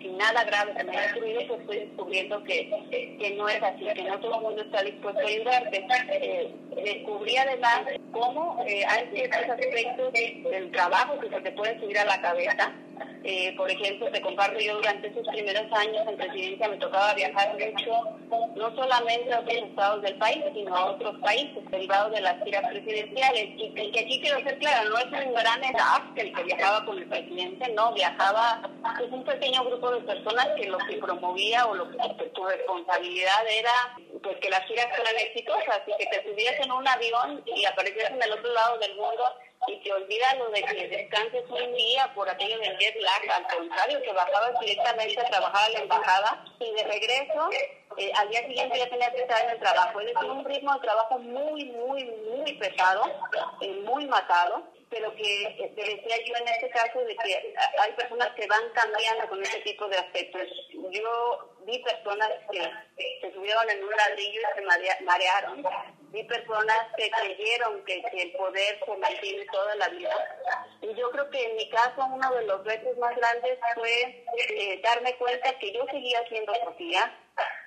sin, 0.01 0.17
nada 0.17 0.45
grave 0.45 0.75
que 0.75 0.85
me 0.85 0.97
haya 0.97 1.15
subido, 1.15 1.47
pues 1.47 1.61
estoy 1.61 1.79
descubriendo 1.79 2.45
que, 2.45 3.17
que 3.19 3.35
no 3.37 3.49
es 3.49 3.63
así, 3.63 3.85
que 3.95 4.03
no 4.05 4.19
todo 4.21 4.37
el 4.37 4.43
mundo 4.43 4.63
está 4.63 4.83
dispuesto 4.83 5.21
a 5.21 5.29
ayudarte. 5.29 5.87
Eh, 6.13 6.55
descubrí 6.85 7.37
además 7.37 7.83
cómo 8.13 8.65
eh, 8.67 8.85
hay 8.87 9.09
ciertos 9.13 9.49
aspectos 9.51 10.13
del 10.13 10.71
trabajo 10.73 11.19
que 11.21 11.29
se 11.29 11.41
te 11.41 11.53
puede 11.53 11.79
subir 11.81 11.99
a 11.99 12.05
la 12.05 12.21
cabeza 12.21 12.73
eh, 13.25 13.55
por 13.57 13.71
ejemplo, 13.71 14.11
te 14.11 14.21
comparto 14.21 14.59
yo 14.59 14.77
durante 14.77 15.09
esos 15.09 15.27
primeros 15.29 15.71
años 15.73 16.07
en 16.07 16.17
presidencia 16.17 16.69
me 16.69 16.77
tocaba 16.77 17.15
viajar 17.15 17.57
mucho, 17.59 17.93
no 18.57 18.75
solamente 18.75 19.33
a 19.33 19.41
otros 19.41 19.57
estados 19.57 20.03
del 20.03 20.17
país, 20.19 20.45
sino 20.55 20.75
a 20.75 20.87
otros 20.93 21.19
países 21.21 21.71
derivados 21.71 22.13
de 22.13 22.21
las 22.21 22.43
giras 22.45 22.63
presidenciales. 22.71 23.49
Y, 23.57 23.91
que 23.91 24.01
aquí 24.01 24.21
quiero 24.21 24.39
ser 24.41 24.59
clara, 24.59 24.85
no 24.85 24.99
es 24.99 25.27
un 25.27 25.35
gran 25.35 25.65
staff 25.65 26.03
el 26.17 26.35
que 26.35 26.43
viajaba 26.45 26.85
con 26.85 26.99
el 26.99 27.09
presidente, 27.09 27.69
no, 27.75 27.93
viajaba 27.93 28.61
pues, 28.97 29.11
un 29.11 29.25
pequeño 29.25 29.65
grupo 29.65 29.91
de 29.91 30.01
personas 30.01 30.49
que 30.57 30.69
lo 30.69 30.79
que 30.79 30.97
promovía 30.99 31.67
o 31.67 31.75
lo 31.75 31.91
que 31.91 31.99
tu 32.35 32.45
responsabilidad 32.45 33.47
era 33.49 33.99
pues 34.23 34.37
que 34.39 34.51
las 34.51 34.65
giras 34.67 34.87
fueran 34.95 35.17
exitosas 35.17 35.81
y 35.87 35.97
que 35.97 36.07
te 36.07 36.29
subías 36.29 36.59
en 36.61 36.73
un 36.73 36.87
avión 36.87 37.43
y 37.47 37.65
aparecías 37.65 38.11
en 38.11 38.23
el 38.23 38.33
otro 38.33 38.53
lado 38.53 38.79
del 38.79 38.95
mundo 38.97 39.25
y 39.69 39.77
te 39.83 39.93
olvidas 39.93 40.39
lo 40.39 40.51
de 40.51 40.63
que 40.63 40.89
descanses 40.89 41.45
un 41.49 41.75
día 41.75 42.13
por 42.15 42.29
aquello 42.29 42.59
del 42.59 42.77
jet 42.79 42.97
lag, 42.97 43.31
al 43.31 43.47
contrario, 43.57 44.03
que 44.03 44.13
bajabas 44.13 44.59
directamente 44.61 45.21
a 45.21 45.25
trabajar 45.25 45.69
a 45.69 45.73
la 45.73 45.79
embajada 45.81 46.45
y 46.59 46.73
de 46.73 46.85
regreso 46.85 47.51
eh, 47.97 48.13
al 48.17 48.29
día 48.29 48.47
siguiente 48.47 48.79
ya 48.79 48.89
tenías 48.89 49.11
que 49.13 49.23
estar 49.23 49.45
en 49.45 49.51
el 49.51 49.59
trabajo. 49.59 50.01
Es 50.01 50.07
decir, 50.07 50.31
un 50.31 50.45
ritmo 50.45 50.73
de 50.75 50.81
trabajo 50.81 51.19
muy, 51.19 51.65
muy, 51.67 52.05
muy 52.05 52.53
pesado, 52.55 53.05
eh, 53.61 53.73
muy 53.85 54.07
matado 54.07 54.65
pero 54.91 55.15
que 55.15 55.43
eh, 55.43 55.73
te 55.77 55.83
decía 55.83 56.17
yo 56.25 56.35
en 56.37 56.49
este 56.49 56.71
caso 56.71 57.01
de 57.01 57.15
que 57.17 57.55
hay 57.79 57.93
personas 57.93 58.31
que 58.35 58.47
van 58.47 58.63
cambiando 58.73 59.29
con 59.29 59.43
ese 59.43 59.61
tipo 59.61 59.87
de 59.89 59.99
aspectos. 59.99 60.43
Yo 60.73 61.55
vi 61.67 61.79
personas 61.81 62.31
que 62.51 62.61
se 63.21 63.33
subieron 63.35 63.69
en 63.69 63.85
un 63.85 63.91
ladrillo 63.91 64.41
y 64.41 64.59
se 64.59 65.05
marearon. 65.05 65.63
Vi 66.11 66.25
personas 66.25 66.87
que 66.97 67.11
creyeron 67.11 67.85
que, 67.85 68.03
el 68.13 68.33
poder 68.33 68.81
se 68.85 68.97
mantiene 68.97 69.45
toda 69.53 69.75
la 69.77 69.89
vida. 69.89 70.15
Y 70.81 70.95
yo 70.95 71.11
creo 71.11 71.29
que 71.31 71.45
en 71.45 71.57
mi 71.57 71.69
caso 71.69 72.07
uno 72.11 72.35
de 72.35 72.47
los 72.47 72.65
retos 72.65 72.97
más 72.99 73.15
grandes 73.17 73.59
fue 73.75 74.25
eh, 74.39 74.81
darme 74.83 75.15
cuenta 75.17 75.59
que 75.59 75.73
yo 75.73 75.85
seguía 75.91 76.27
siendo 76.29 76.55
Sofía, 76.65 77.15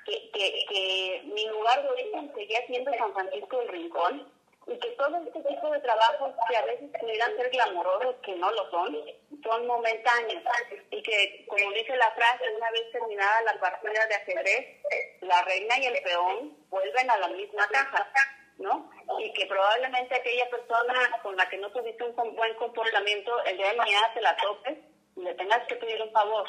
que, 0.05 0.31
que, 0.31 0.65
que 0.67 1.21
mi 1.25 1.45
lugar 1.47 1.83
de 1.83 1.89
origen 1.89 2.33
seguía 2.35 2.65
siendo 2.67 2.91
San 2.93 3.13
Francisco 3.13 3.57
del 3.59 3.67
Rincón 3.67 4.40
y 4.67 4.77
que 4.77 4.89
todo 4.91 5.17
este 5.17 5.41
tipo 5.41 5.69
de 5.71 5.79
trabajos 5.79 6.33
que 6.47 6.55
a 6.55 6.65
veces 6.65 6.89
pudieran 6.99 7.35
ser 7.35 7.49
glamorosos, 7.49 8.15
que 8.23 8.35
no 8.35 8.51
lo 8.51 8.69
son, 8.69 8.97
son 9.43 9.67
momentáneos 9.67 10.43
y 10.91 11.01
que, 11.01 11.45
como 11.47 11.71
dice 11.71 11.95
la 11.95 12.11
frase, 12.11 12.43
una 12.55 12.71
vez 12.71 12.91
terminada 12.91 13.41
la 13.41 13.59
partida 13.59 14.05
de 14.07 14.15
ajedrez, 14.15 14.81
la 15.21 15.41
reina 15.43 15.79
y 15.79 15.85
el 15.85 16.03
peón 16.03 16.57
vuelven 16.69 17.09
a 17.09 17.17
la 17.17 17.27
misma 17.29 17.67
caja. 17.69 18.11
¿no? 18.57 18.91
Y 19.19 19.33
que 19.33 19.47
probablemente 19.47 20.13
aquella 20.13 20.47
persona 20.51 21.19
con 21.23 21.35
la 21.35 21.49
que 21.49 21.57
no 21.57 21.71
tuviste 21.71 22.03
un 22.03 22.35
buen 22.35 22.53
comportamiento, 22.55 23.43
el 23.45 23.57
día 23.57 23.71
de 23.71 23.77
mañana 23.77 24.13
te 24.13 24.21
la 24.21 24.35
topes 24.37 24.77
le 25.15 25.33
tengas 25.35 25.65
que 25.67 25.75
pedir 25.75 26.01
un 26.01 26.11
favor 26.11 26.47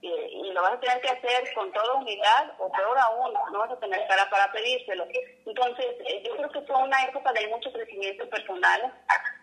y, 0.00 0.50
lo 0.52 0.62
vas 0.62 0.72
a 0.72 0.80
tener 0.80 1.00
que 1.00 1.08
hacer 1.08 1.54
con 1.54 1.70
toda 1.72 1.94
humildad 1.94 2.50
o 2.58 2.70
peor 2.72 2.98
aún, 2.98 3.32
no 3.52 3.58
vas 3.58 3.70
a 3.70 3.78
tener 3.78 4.06
cara 4.08 4.28
para 4.30 4.50
pedírselo. 4.52 5.06
Entonces, 5.46 5.86
eh, 6.06 6.22
yo 6.24 6.36
creo 6.36 6.50
que 6.50 6.62
fue 6.62 6.76
una 6.76 7.04
época 7.04 7.32
de 7.32 7.46
mucho 7.48 7.72
crecimiento 7.72 8.28
personal, 8.28 8.92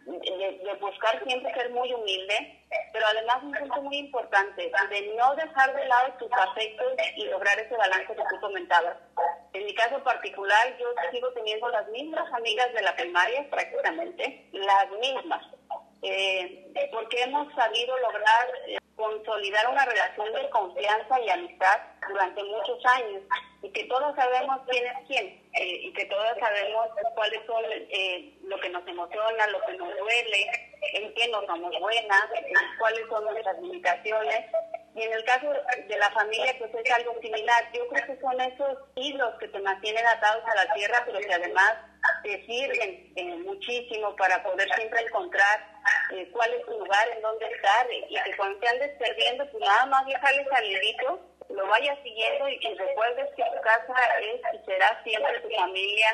de, 0.05 0.77
buscar 0.79 1.21
siempre 1.23 1.53
ser 1.53 1.69
muy 1.71 1.93
humilde, 1.93 2.63
pero 2.93 3.05
además 3.07 3.43
un 3.43 3.51
punto 3.51 3.81
muy 3.81 3.97
importante, 3.97 4.71
de 4.89 5.15
no 5.15 5.35
dejar 5.35 5.75
de 5.75 5.85
lado 5.85 6.13
tus 6.19 6.31
afectos 6.31 6.93
y 7.15 7.25
lograr 7.25 7.59
ese 7.59 7.75
balance 7.75 8.15
que 8.15 8.23
tú 8.29 8.39
comentabas. 8.39 8.97
En 9.53 9.65
mi 9.65 9.73
caso 9.73 10.01
particular, 10.03 10.77
yo 10.77 10.87
sigo 11.11 11.31
teniendo 11.33 11.67
las 11.69 11.87
mismas 11.89 12.31
amigas 12.33 12.73
de 12.73 12.81
la 12.81 12.95
primaria 12.95 13.49
prácticamente, 13.49 14.49
las 14.53 14.89
mismas. 14.91 15.43
Eh, 16.09 16.89
porque 16.91 17.21
hemos 17.21 17.53
sabido 17.53 17.97
lograr 17.97 18.47
eh, 18.67 18.77
consolidar 18.95 19.67
una 19.69 19.85
relación 19.85 20.33
de 20.33 20.49
confianza 20.49 21.19
y 21.21 21.29
amistad 21.29 21.79
durante 22.07 22.43
muchos 22.43 22.83
años 22.85 23.23
y 23.61 23.69
que 23.69 23.83
todos 23.85 24.15
sabemos 24.15 24.59
quién 24.69 24.85
es 24.85 25.07
quién 25.07 25.25
eh, 25.53 25.79
y 25.83 25.93
que 25.93 26.05
todos 26.05 26.37
sabemos 26.39 26.87
cuáles 27.15 27.45
son 27.45 27.63
eh, 27.69 28.33
lo 28.43 28.59
que 28.59 28.69
nos 28.69 28.87
emociona, 28.87 29.47
lo 29.47 29.61
que 29.61 29.73
nos 29.73 29.95
duele, 29.97 30.49
en 30.93 31.13
qué 31.13 31.27
nos 31.27 31.45
somos 31.45 31.73
buenas, 31.79 32.23
cuáles 32.79 33.07
son 33.09 33.23
nuestras 33.25 33.59
limitaciones. 33.61 34.45
Y 34.97 35.03
en 35.03 35.13
el 35.13 35.23
caso 35.25 35.47
de 35.87 35.97
la 35.97 36.09
familia, 36.09 36.55
pues 36.57 36.71
es 36.73 36.91
algo 36.91 37.13
similar. 37.21 37.69
Yo 37.71 37.87
creo 37.87 38.07
que 38.07 38.19
son 38.19 38.41
esos 38.41 38.79
hilos 38.95 39.35
que 39.39 39.47
te 39.47 39.59
mantienen 39.59 40.03
atados 40.07 40.43
a 40.43 40.55
la 40.55 40.73
tierra, 40.73 41.03
pero 41.05 41.19
que 41.19 41.33
además 41.33 41.73
te 42.23 42.43
sirven 42.47 43.13
eh, 43.15 43.35
muchísimo 43.45 44.15
para 44.15 44.41
poder 44.41 44.67
siempre 44.73 45.01
encontrar 45.01 45.77
eh, 46.13 46.27
cuál 46.31 46.51
es 46.51 46.65
tu 46.65 46.79
lugar, 46.79 47.07
en 47.15 47.21
dónde 47.21 47.45
estar, 47.45 47.85
y 47.93 48.11
que 48.11 48.37
cuando 48.37 48.57
te 48.59 48.67
andes 48.69 48.91
perdiendo, 48.97 49.47
pues 49.51 49.63
nada 49.63 49.85
más 49.85 50.03
dejarles 50.07 50.47
al 50.51 50.65
hilito, 50.65 51.21
lo 51.49 51.67
vayas 51.67 51.97
siguiendo 52.01 52.49
y, 52.49 52.57
recuerdes 52.57 53.27
que 53.35 53.43
tu 53.43 53.61
casa 53.61 53.95
es 54.19 54.41
y 54.59 54.65
será 54.65 54.99
siempre 55.03 55.39
tu 55.41 55.49
familia 55.49 56.07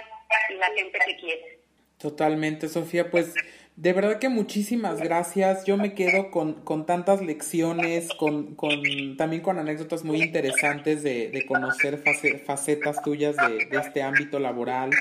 y 0.49 0.53
la 0.55 0.67
gente 0.67 0.99
que 1.05 1.17
quieres. 1.17 1.59
Totalmente, 1.99 2.67
Sofía, 2.67 3.09
pues 3.09 3.33
de 3.75 3.93
verdad 3.93 4.19
que 4.19 4.29
muchísimas 4.29 4.99
gracias. 4.99 5.65
Yo 5.65 5.77
me 5.77 5.93
quedo 5.93 6.29
con, 6.29 6.53
con 6.53 6.85
tantas 6.85 7.21
lecciones, 7.21 8.09
con, 8.13 8.55
con, 8.55 9.17
también 9.17 9.41
con 9.41 9.57
anécdotas 9.57 10.03
muy 10.03 10.21
interesantes 10.21 11.01
de, 11.01 11.29
de 11.29 11.45
conocer 11.45 12.03
facetas 12.45 13.01
tuyas 13.01 13.35
de, 13.35 13.77
este 13.77 14.03
ámbito 14.03 14.39
laboral, 14.39 14.91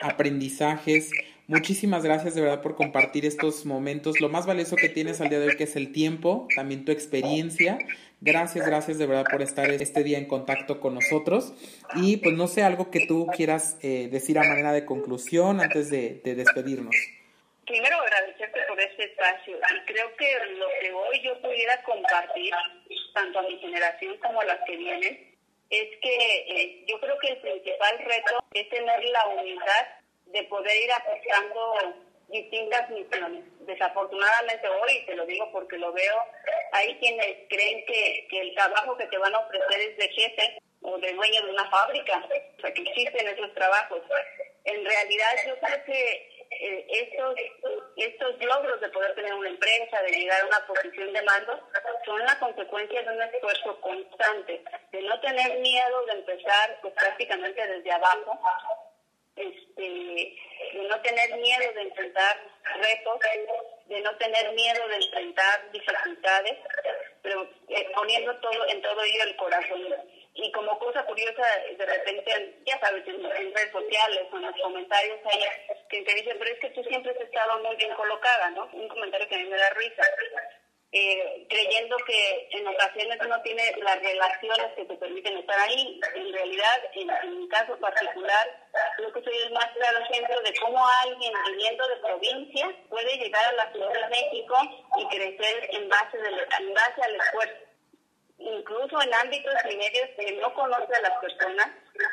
aprendizajes. 0.00 1.10
Muchísimas 1.48 2.04
gracias 2.04 2.34
de 2.34 2.40
verdad 2.40 2.62
por 2.62 2.76
compartir 2.76 3.26
estos 3.26 3.66
momentos. 3.66 4.20
Lo 4.20 4.28
más 4.28 4.46
valioso 4.46 4.76
que 4.76 4.88
tienes 4.88 5.20
al 5.20 5.28
día 5.28 5.40
de 5.40 5.48
hoy 5.48 5.56
que 5.56 5.64
es 5.64 5.74
el 5.74 5.90
tiempo, 5.90 6.46
también 6.54 6.84
tu 6.84 6.92
experiencia. 6.92 7.78
Gracias, 8.20 8.64
gracias 8.64 8.98
de 8.98 9.06
verdad 9.06 9.24
por 9.28 9.42
estar 9.42 9.68
este 9.68 10.04
día 10.04 10.16
en 10.16 10.26
contacto 10.26 10.78
con 10.78 10.94
nosotros. 10.94 11.54
Y 11.96 12.18
pues 12.18 12.36
no 12.36 12.46
sé, 12.46 12.62
algo 12.62 12.88
que 12.88 13.04
tú 13.06 13.26
quieras 13.36 13.76
eh, 13.82 14.08
decir 14.12 14.38
a 14.38 14.44
manera 14.44 14.72
de 14.72 14.84
conclusión 14.84 15.60
antes 15.60 15.90
de, 15.90 16.20
despedirnos. 16.24 16.94
Primero 17.66 17.96
agradecerte 18.00 18.62
por 18.62 18.80
este 18.80 19.04
espacio 19.04 19.58
y 19.58 19.80
creo 19.86 20.16
que 20.16 20.44
lo 20.56 20.68
que 20.80 20.92
hoy 20.92 21.20
yo 21.22 21.40
pudiera 21.40 21.82
compartir, 21.82 22.52
tanto 23.14 23.38
a 23.38 23.42
mi 23.42 23.58
generación 23.58 24.16
como 24.18 24.40
a 24.40 24.44
las 24.44 24.58
que 24.66 24.76
vienen, 24.76 25.36
es 25.70 25.88
que 26.00 26.46
eh, 26.48 26.84
yo 26.86 27.00
creo 27.00 27.18
que 27.18 27.28
el 27.28 27.38
principal 27.38 27.98
reto 27.98 28.44
es 28.52 28.68
tener 28.68 29.04
la 29.04 29.26
humildad 29.28 29.86
de 30.26 30.42
poder 30.44 30.82
ir 30.82 30.92
aportando 30.92 31.94
distintas 32.28 32.90
misiones. 32.90 33.44
Desafortunadamente 33.60 34.68
hoy, 34.68 35.04
te 35.06 35.14
lo 35.14 35.24
digo 35.26 35.50
porque 35.52 35.78
lo 35.78 35.92
veo, 35.92 36.16
hay 36.72 36.98
quienes 36.98 37.48
creen 37.48 37.84
que, 37.86 38.26
que 38.28 38.40
el 38.40 38.54
trabajo 38.54 38.96
que 38.96 39.06
te 39.06 39.18
van 39.18 39.34
a 39.34 39.38
ofrecer 39.38 39.80
es 39.80 39.96
de 39.96 40.08
jefe 40.08 40.58
o 40.82 40.98
de 40.98 41.12
dueño 41.12 41.42
de 41.42 41.50
una 41.50 41.70
fábrica, 41.70 42.22
o 42.58 42.60
sea, 42.60 42.72
que 42.72 42.82
existen 42.82 43.28
esos 43.28 43.54
trabajos. 43.54 44.02
En 44.64 44.84
realidad 44.84 45.30
yo 45.46 45.58
creo 45.58 45.84
que 45.84 46.31
eh, 46.60 46.86
estos, 46.88 47.34
estos 47.96 48.44
logros 48.44 48.80
de 48.80 48.88
poder 48.90 49.14
tener 49.14 49.34
una 49.34 49.48
empresa, 49.48 50.02
de 50.02 50.12
llegar 50.12 50.42
a 50.42 50.46
una 50.46 50.66
posición 50.66 51.12
de 51.12 51.22
mando, 51.22 51.68
son 52.04 52.18
la 52.20 52.38
consecuencia 52.38 53.02
de 53.02 53.10
un 53.10 53.22
esfuerzo 53.22 53.80
constante, 53.80 54.62
de 54.92 55.02
no 55.02 55.20
tener 55.20 55.58
miedo 55.60 56.06
de 56.06 56.12
empezar 56.12 56.78
pues, 56.82 56.94
prácticamente 56.94 57.66
desde 57.66 57.92
abajo, 57.92 58.38
este, 59.36 59.82
de 59.82 60.88
no 60.88 61.00
tener 61.00 61.36
miedo 61.38 61.72
de 61.74 61.82
enfrentar 61.82 62.36
retos, 62.80 63.18
de 63.86 64.00
no 64.00 64.16
tener 64.16 64.52
miedo 64.52 64.88
de 64.88 64.96
enfrentar 64.96 65.70
dificultades, 65.72 66.58
pero 67.22 67.48
eh, 67.68 67.88
poniendo 67.94 68.34
todo 68.36 68.66
en 68.68 68.82
todo 68.82 69.02
ello 69.02 69.22
el 69.24 69.36
corazón 69.36 69.82
y 70.34 70.50
como 70.52 70.78
cosa 70.78 71.04
curiosa, 71.04 71.42
de 71.76 71.84
repente, 71.84 72.62
ya 72.64 72.78
sabes, 72.80 73.06
en, 73.06 73.22
redes 73.22 73.70
sociales 73.70 74.26
o 74.32 74.36
en 74.36 74.42
los 74.42 74.60
comentarios 74.62 75.18
hay 75.30 75.44
que 75.90 76.02
te 76.02 76.14
dicen, 76.14 76.36
pero 76.38 76.50
es 76.50 76.58
que 76.58 76.70
tú 76.70 76.82
siempre 76.84 77.12
has 77.12 77.20
estado 77.20 77.62
muy 77.62 77.76
bien 77.76 77.92
colocada, 77.94 78.50
¿no? 78.50 78.68
Un 78.72 78.88
comentario 78.88 79.28
que 79.28 79.34
a 79.34 79.38
mí 79.38 79.44
me 79.44 79.58
da 79.58 79.70
risa. 79.70 80.02
Eh, 80.94 81.46
creyendo 81.48 81.96
que 82.06 82.48
en 82.50 82.68
ocasiones 82.68 83.18
uno 83.24 83.40
tiene 83.40 83.62
las 83.78 83.98
relaciones 84.02 84.74
que 84.76 84.84
te 84.84 84.94
permiten 84.96 85.38
estar 85.38 85.58
ahí. 85.60 86.00
En 86.14 86.32
realidad, 86.32 86.80
en, 86.94 87.40
mi 87.40 87.48
caso 87.48 87.78
particular, 87.78 88.68
creo 88.96 89.12
que 89.12 89.22
soy 89.22 89.36
el 89.36 89.52
más 89.52 89.68
claro 89.72 89.98
ejemplo 89.98 90.40
de 90.40 90.54
cómo 90.60 90.86
alguien 91.02 91.32
viviendo 91.46 91.88
de 91.88 91.96
provincia 91.96 92.74
puede 92.88 93.16
llegar 93.18 93.44
a 93.46 93.52
la 93.52 93.72
Ciudad 93.72 93.92
de 93.92 94.08
México 94.08 94.56
y 94.98 95.08
crecer 95.08 95.68
en 95.72 95.88
base, 95.88 96.18
de, 96.18 96.28
en 96.28 96.74
base 96.74 97.02
al 97.02 97.16
esfuerzo 97.16 97.71
incluso 98.44 99.00
en 99.02 99.14
ámbitos 99.14 99.54
y 99.70 99.76
medios 99.76 100.08
que 100.16 100.40
no 100.40 100.52
conoce 100.54 100.94
a 100.94 101.02
las 101.02 101.18
personas, 101.20 101.68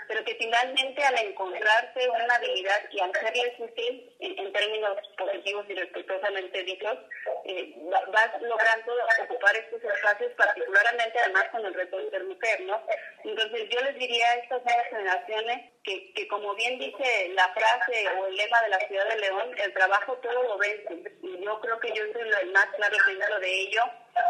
pero 0.10 0.26
que 0.26 0.34
finalmente 0.39 1.03
al 1.03 1.20
encontrarse 1.20 2.10
una 2.10 2.34
habilidad 2.34 2.82
y 2.91 2.99
al 2.99 3.14
serles 3.14 3.53
útil 3.60 4.12
en, 4.20 4.51
términos 4.51 4.97
positivos 5.16 5.66
y 5.70 5.76
respetuosamente 5.76 6.64
dichos, 6.64 6.97
eh, 7.45 7.76
vas 8.12 8.41
logrando 8.41 8.91
ocupar 9.24 9.55
estos 9.55 9.84
espacios, 9.84 10.32
particularmente 10.36 11.20
además 11.20 11.45
con 11.51 11.64
el 11.64 11.76
reto 11.76 11.97
de 11.99 12.10
ser 12.10 12.24
mujer, 12.24 12.62
¿no? 12.62 12.84
Entonces 13.24 13.70
yo 13.70 13.82
les 13.82 13.99
diría 13.99 14.32
a 14.32 14.36
estas 14.38 14.66
nuevas 14.66 14.88
generaciones 14.89 15.72
que, 15.84 16.12
que 16.14 16.28
como 16.28 16.55
bien 16.55 16.80
dice 16.80 17.30
la 17.36 17.47
frase 17.49 18.07
o 18.18 18.26
el 18.26 18.36
lema 18.36 18.64
de 18.64 18.70
la 18.70 18.80
ciudad 18.88 19.07
de 19.10 19.20
León, 19.20 19.51
el 19.64 19.74
trabajo 19.76 20.18
todo 20.18 20.41
lo 20.41 20.57
vence. 20.57 21.03
Y 21.22 21.45
yo 21.45 21.62
creo 21.62 21.80
que 21.80 21.89
yo 21.89 22.03
soy 22.14 22.30
el 22.41 22.51
más 22.51 22.66
claro 22.76 22.95
ejemplo 22.95 23.39
de 23.39 23.62
ello 23.62 23.84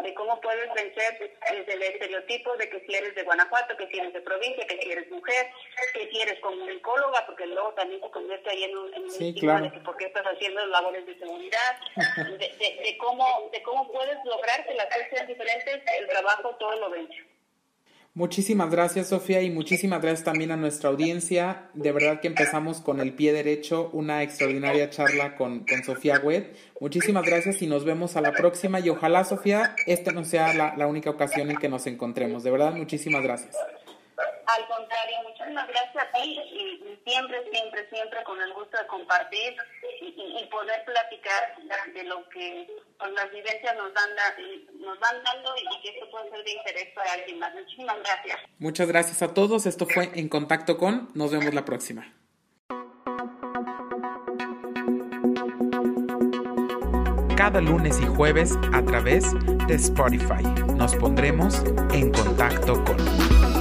de 0.03 0.13
cómo 0.13 0.39
puedes 0.41 0.71
vencer 0.73 1.37
desde 1.49 1.73
el 1.73 1.83
estereotipo 1.83 2.55
de 2.57 2.69
que 2.69 2.79
si 2.81 2.95
eres 2.95 3.15
de 3.15 3.23
Guanajuato, 3.23 3.75
que 3.77 3.87
si 3.87 3.99
eres 3.99 4.13
de 4.13 4.21
provincia, 4.21 4.65
que 4.67 4.79
si 4.81 4.91
eres 4.91 5.09
mujer, 5.11 5.49
que 5.93 6.09
si 6.09 6.21
eres 6.21 6.39
comunicóloga, 6.39 7.25
porque 7.25 7.45
luego 7.47 7.73
también 7.73 8.01
se 8.01 8.09
convierte 8.09 8.49
ahí 8.49 8.63
en 8.63 8.77
un, 8.77 8.93
en 8.93 9.11
sí, 9.11 9.31
de 9.33 9.71
que 9.71 9.79
por 9.79 9.97
qué 9.97 10.05
estás 10.05 10.25
haciendo 10.25 10.65
labores 10.67 11.05
de 11.05 11.17
seguridad, 11.17 11.79
de, 12.17 12.37
de, 12.37 12.97
cómo, 12.97 13.49
de 13.51 13.61
cómo 13.63 13.91
puedes 13.91 14.17
lograr 14.25 14.65
que 14.65 14.73
las 14.75 14.85
cosas 14.87 15.09
sean 15.09 15.27
diferentes, 15.27 15.81
el 15.99 16.07
trabajo 16.07 16.55
todo 16.59 16.75
lo 16.75 16.89
vence. 16.89 17.29
Muchísimas 18.15 18.71
gracias, 18.71 19.09
Sofía, 19.09 19.41
y 19.43 19.51
muchísimas 19.51 20.01
gracias 20.01 20.25
también 20.25 20.51
a 20.51 20.57
nuestra 20.57 20.89
audiencia. 20.89 21.69
De 21.75 21.91
verdad 21.91 22.19
que 22.19 22.27
empezamos 22.27 22.81
con 22.81 22.99
el 22.99 23.13
pie 23.13 23.31
derecho, 23.31 23.89
una 23.93 24.23
extraordinaria 24.23 24.89
charla 24.89 25.35
con, 25.35 25.59
con 25.59 25.83
Sofía 25.83 26.19
Wed. 26.19 26.47
Muchísimas 26.81 27.23
gracias 27.23 27.61
y 27.61 27.67
nos 27.67 27.85
vemos 27.85 28.17
a 28.17 28.21
la 28.21 28.33
próxima. 28.33 28.79
Y 28.79 28.89
ojalá, 28.89 29.23
Sofía, 29.23 29.75
esta 29.85 30.11
no 30.11 30.25
sea 30.25 30.53
la, 30.53 30.75
la 30.75 30.87
única 30.87 31.11
ocasión 31.11 31.51
en 31.51 31.57
que 31.57 31.69
nos 31.69 31.85
encontremos. 31.85 32.43
De 32.43 32.51
verdad, 32.51 32.73
muchísimas 32.73 33.21
gracias. 33.21 33.55
Al 34.55 34.67
contrario, 34.67 35.17
muchísimas 35.27 35.67
gracias 35.67 36.03
a 36.03 36.11
ti 36.11 36.39
y, 36.39 36.99
siempre, 37.05 37.43
siempre, 37.51 37.87
siempre 37.89 38.23
con 38.23 38.41
el 38.41 38.51
gusto 38.53 38.77
de 38.77 38.87
compartir 38.87 39.55
y, 40.01 40.45
poder 40.49 40.83
platicar 40.83 41.55
de 41.93 42.03
lo 42.05 42.27
que 42.29 42.67
pues, 42.97 43.11
las 43.11 43.29
vivencias 43.31 43.75
nos, 43.75 43.93
dan, 43.93 44.09
nos 44.79 44.99
van 44.99 45.23
dando 45.23 45.51
y 45.55 45.81
que 45.81 45.89
esto 45.89 46.09
puede 46.09 46.31
ser 46.31 46.43
de 46.43 46.51
interés 46.51 46.87
para 46.95 47.13
alguien 47.13 47.37
más. 47.37 47.53
Muchísimas 47.53 47.97
gracias. 47.99 48.39
Muchas 48.57 48.87
gracias 48.87 49.21
a 49.21 49.33
todos. 49.33 49.67
Esto 49.67 49.85
fue 49.85 50.09
En 50.15 50.27
Contacto 50.29 50.77
con. 50.77 51.09
Nos 51.13 51.31
vemos 51.31 51.53
la 51.53 51.65
próxima. 51.65 52.11
Cada 57.37 57.61
lunes 57.61 57.99
y 58.01 58.07
jueves 58.07 58.53
a 58.73 58.83
través 58.83 59.25
de 59.67 59.75
Spotify 59.75 60.43
nos 60.75 60.95
pondremos 60.95 61.63
en 61.93 62.11
contacto 62.11 62.83
con. 62.83 63.58